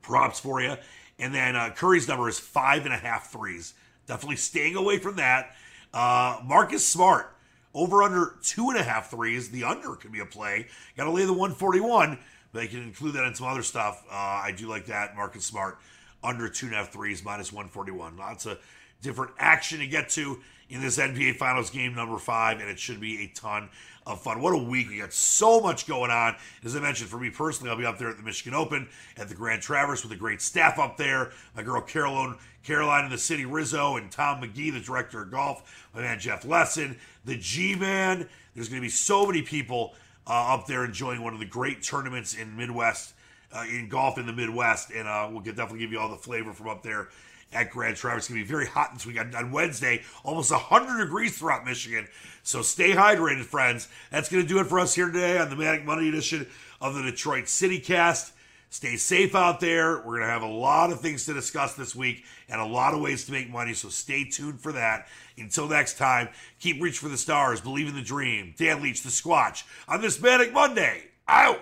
props 0.00 0.40
for 0.40 0.60
you. 0.60 0.76
And 1.18 1.34
then 1.34 1.56
uh, 1.56 1.70
Curry's 1.70 2.08
number 2.08 2.28
is 2.28 2.38
five 2.38 2.84
and 2.84 2.94
a 2.94 2.98
half 2.98 3.30
threes. 3.30 3.74
Definitely 4.06 4.36
staying 4.36 4.76
away 4.76 4.98
from 4.98 5.16
that. 5.16 5.54
Uh, 5.94 6.40
Marcus 6.44 6.86
Smart, 6.86 7.34
over 7.74 8.02
under 8.02 8.36
two 8.42 8.70
and 8.70 8.78
a 8.78 8.82
half 8.82 9.10
threes. 9.10 9.50
The 9.50 9.64
under 9.64 9.94
could 9.94 10.12
be 10.12 10.20
a 10.20 10.26
play. 10.26 10.66
Got 10.96 11.04
to 11.04 11.10
lay 11.10 11.24
the 11.24 11.32
141, 11.32 12.18
but 12.52 12.62
you 12.62 12.68
can 12.68 12.82
include 12.82 13.14
that 13.14 13.24
in 13.24 13.34
some 13.34 13.46
other 13.46 13.62
stuff. 13.62 14.04
Uh, 14.10 14.14
I 14.14 14.52
do 14.56 14.68
like 14.68 14.86
that. 14.86 15.14
Marcus 15.14 15.44
Smart, 15.44 15.78
under 16.22 16.48
two 16.48 16.66
and 16.66 16.74
a 16.74 16.78
half 16.78 16.92
threes, 16.92 17.24
minus 17.24 17.52
141. 17.52 18.16
Lots 18.16 18.46
of 18.46 18.58
different 19.00 19.32
action 19.38 19.80
to 19.80 19.86
get 19.86 20.08
to 20.10 20.40
in 20.70 20.80
this 20.80 20.98
NBA 20.98 21.36
Finals 21.36 21.70
game 21.70 21.94
number 21.94 22.18
five, 22.18 22.60
and 22.60 22.68
it 22.70 22.78
should 22.78 23.00
be 23.00 23.24
a 23.24 23.28
ton 23.28 23.68
of 24.06 24.20
fun. 24.22 24.40
What 24.40 24.54
a 24.54 24.58
week. 24.58 24.88
We 24.88 24.98
got 24.98 25.12
so 25.12 25.60
much 25.60 25.86
going 25.86 26.10
on. 26.10 26.36
As 26.64 26.74
I 26.74 26.80
mentioned, 26.80 27.10
for 27.10 27.18
me 27.18 27.30
personally, 27.30 27.70
I'll 27.70 27.76
be 27.76 27.84
up 27.84 27.98
there 27.98 28.08
at 28.08 28.16
the 28.16 28.22
Michigan 28.22 28.54
Open 28.54 28.88
at 29.16 29.28
the 29.28 29.34
Grand 29.34 29.62
Traverse 29.62 30.02
with 30.02 30.12
a 30.12 30.16
great 30.16 30.40
staff 30.40 30.78
up 30.78 30.96
there. 30.96 31.32
My 31.54 31.62
girl 31.62 31.82
Caroline, 31.82 32.36
Caroline 32.64 33.04
in 33.04 33.10
the 33.10 33.18
city, 33.18 33.44
Rizzo, 33.44 33.96
and 33.96 34.10
Tom 34.10 34.40
McGee, 34.40 34.72
the 34.72 34.80
director 34.80 35.22
of 35.22 35.30
golf. 35.30 35.88
My 35.94 36.00
man 36.00 36.18
Jeff 36.18 36.44
Lesson, 36.44 36.96
the 37.24 37.36
G 37.36 37.74
Man. 37.74 38.28
There's 38.54 38.68
going 38.68 38.80
to 38.80 38.84
be 38.84 38.90
so 38.90 39.26
many 39.26 39.42
people 39.42 39.94
uh, 40.26 40.54
up 40.54 40.66
there 40.66 40.84
enjoying 40.84 41.22
one 41.22 41.34
of 41.34 41.40
the 41.40 41.46
great 41.46 41.82
tournaments 41.82 42.34
in 42.34 42.56
Midwest, 42.56 43.14
uh, 43.52 43.64
in 43.68 43.88
golf 43.88 44.18
in 44.18 44.26
the 44.26 44.32
Midwest. 44.32 44.90
And 44.90 45.06
uh, 45.06 45.28
we'll 45.30 45.40
get, 45.40 45.56
definitely 45.56 45.80
give 45.80 45.92
you 45.92 46.00
all 46.00 46.08
the 46.08 46.16
flavor 46.16 46.52
from 46.52 46.68
up 46.68 46.82
there 46.82 47.08
at 47.52 47.70
Grand 47.70 47.96
Traverse. 47.96 48.24
It's 48.24 48.28
going 48.28 48.40
to 48.40 48.46
be 48.46 48.50
very 48.50 48.66
hot 48.66 48.94
this 48.94 49.06
week. 49.06 49.18
On 49.20 49.52
Wednesday, 49.52 50.02
almost 50.24 50.50
100 50.50 51.04
degrees 51.04 51.38
throughout 51.38 51.64
Michigan. 51.64 52.08
So 52.42 52.62
stay 52.62 52.92
hydrated, 52.92 53.44
friends. 53.44 53.88
That's 54.10 54.28
going 54.28 54.42
to 54.42 54.48
do 54.48 54.60
it 54.60 54.66
for 54.66 54.80
us 54.80 54.94
here 54.94 55.06
today 55.06 55.38
on 55.38 55.50
the 55.50 55.56
Manic 55.56 55.84
Monday 55.84 56.08
edition 56.08 56.46
of 56.80 56.94
the 56.94 57.02
Detroit 57.02 57.48
City 57.48 57.78
Cast. 57.78 58.32
Stay 58.70 58.96
safe 58.96 59.34
out 59.34 59.60
there. 59.60 59.98
We're 59.98 60.16
going 60.16 60.22
to 60.22 60.28
have 60.28 60.42
a 60.42 60.46
lot 60.46 60.90
of 60.90 61.00
things 61.00 61.26
to 61.26 61.34
discuss 61.34 61.74
this 61.74 61.94
week 61.94 62.24
and 62.48 62.58
a 62.58 62.64
lot 62.64 62.94
of 62.94 63.02
ways 63.02 63.26
to 63.26 63.32
make 63.32 63.50
money. 63.50 63.74
So 63.74 63.90
stay 63.90 64.24
tuned 64.24 64.60
for 64.60 64.72
that. 64.72 65.08
Until 65.36 65.68
next 65.68 65.98
time, 65.98 66.30
keep 66.58 66.80
reaching 66.80 67.00
for 67.06 67.10
the 67.10 67.18
stars, 67.18 67.60
believe 67.60 67.88
in 67.88 67.94
the 67.94 68.00
dream. 68.00 68.54
Dan 68.56 68.82
Leach, 68.82 69.02
the 69.02 69.10
Squatch, 69.10 69.64
on 69.88 70.00
this 70.00 70.20
Manic 70.22 70.54
Monday. 70.54 71.02
Out! 71.28 71.60